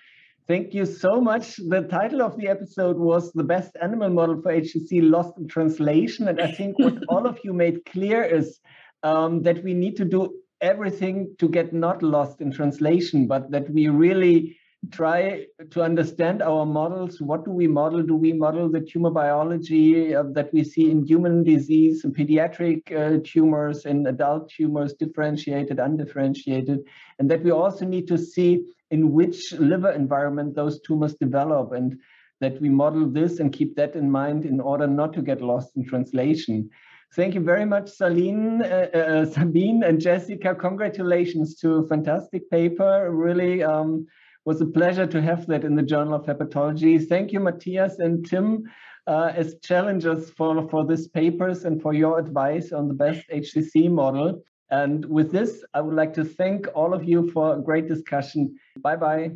Thank 0.50 0.74
you 0.74 0.84
so 0.84 1.20
much. 1.20 1.58
The 1.58 1.82
title 1.82 2.22
of 2.22 2.36
the 2.36 2.48
episode 2.48 2.96
was 2.98 3.30
The 3.32 3.44
Best 3.44 3.76
Animal 3.80 4.10
Model 4.10 4.42
for 4.42 4.52
HCC 4.52 5.08
Lost 5.08 5.38
in 5.38 5.46
Translation. 5.46 6.26
And 6.26 6.40
I 6.40 6.50
think 6.50 6.76
what 6.76 6.98
all 7.08 7.24
of 7.24 7.38
you 7.44 7.52
made 7.52 7.84
clear 7.84 8.24
is 8.24 8.58
um, 9.04 9.42
that 9.42 9.62
we 9.62 9.74
need 9.74 9.94
to 9.98 10.04
do 10.04 10.40
everything 10.60 11.36
to 11.38 11.48
get 11.48 11.72
not 11.72 12.02
lost 12.02 12.40
in 12.40 12.50
translation, 12.50 13.28
but 13.28 13.52
that 13.52 13.70
we 13.70 13.86
really 13.86 14.58
try 14.90 15.46
to 15.70 15.82
understand 15.82 16.42
our 16.42 16.66
models. 16.66 17.20
What 17.20 17.44
do 17.44 17.52
we 17.52 17.68
model? 17.68 18.02
Do 18.02 18.16
we 18.16 18.32
model 18.32 18.68
the 18.68 18.80
tumor 18.80 19.10
biology 19.10 20.16
uh, 20.16 20.24
that 20.32 20.52
we 20.52 20.64
see 20.64 20.90
in 20.90 21.06
human 21.06 21.44
disease, 21.44 22.04
in 22.04 22.12
pediatric 22.12 22.90
uh, 22.90 23.20
tumors, 23.22 23.86
in 23.86 24.04
adult 24.08 24.50
tumors, 24.50 24.94
differentiated, 24.94 25.78
undifferentiated? 25.78 26.80
And 27.20 27.30
that 27.30 27.44
we 27.44 27.52
also 27.52 27.84
need 27.84 28.08
to 28.08 28.18
see 28.18 28.64
in 28.90 29.12
which 29.12 29.52
liver 29.52 29.92
environment 29.92 30.54
those 30.54 30.80
tumors 30.82 31.14
develop 31.14 31.72
and 31.72 31.98
that 32.40 32.60
we 32.60 32.68
model 32.68 33.08
this 33.08 33.38
and 33.38 33.52
keep 33.52 33.76
that 33.76 33.94
in 33.94 34.10
mind 34.10 34.44
in 34.44 34.60
order 34.60 34.86
not 34.86 35.12
to 35.12 35.22
get 35.22 35.42
lost 35.42 35.76
in 35.76 35.84
translation. 35.84 36.70
Thank 37.14 37.34
you 37.34 37.40
very 37.40 37.64
much, 37.64 37.90
Saline, 37.90 38.62
uh, 38.62 38.88
uh, 38.94 39.26
Sabine, 39.26 39.82
and 39.82 40.00
Jessica. 40.00 40.54
Congratulations 40.54 41.56
to 41.56 41.74
a 41.74 41.86
fantastic 41.88 42.48
paper. 42.50 43.10
Really 43.12 43.62
um, 43.64 44.06
was 44.44 44.60
a 44.60 44.66
pleasure 44.66 45.06
to 45.06 45.20
have 45.20 45.46
that 45.48 45.64
in 45.64 45.74
the 45.74 45.82
Journal 45.82 46.14
of 46.14 46.24
Hepatology. 46.24 47.06
Thank 47.08 47.32
you, 47.32 47.40
Matthias 47.40 47.98
and 47.98 48.24
Tim, 48.24 48.62
uh, 49.06 49.32
as 49.34 49.56
challengers 49.62 50.30
for, 50.30 50.68
for 50.70 50.86
this 50.86 51.08
papers 51.08 51.64
and 51.64 51.82
for 51.82 51.92
your 51.92 52.18
advice 52.18 52.72
on 52.72 52.86
the 52.86 52.94
best 52.94 53.28
HCC 53.28 53.90
model. 53.90 54.42
And 54.70 55.04
with 55.06 55.32
this, 55.32 55.64
I 55.74 55.80
would 55.80 55.94
like 55.94 56.14
to 56.14 56.24
thank 56.24 56.66
all 56.74 56.94
of 56.94 57.04
you 57.04 57.30
for 57.32 57.56
a 57.56 57.60
great 57.60 57.88
discussion. 57.88 58.56
Bye-bye. 58.82 59.32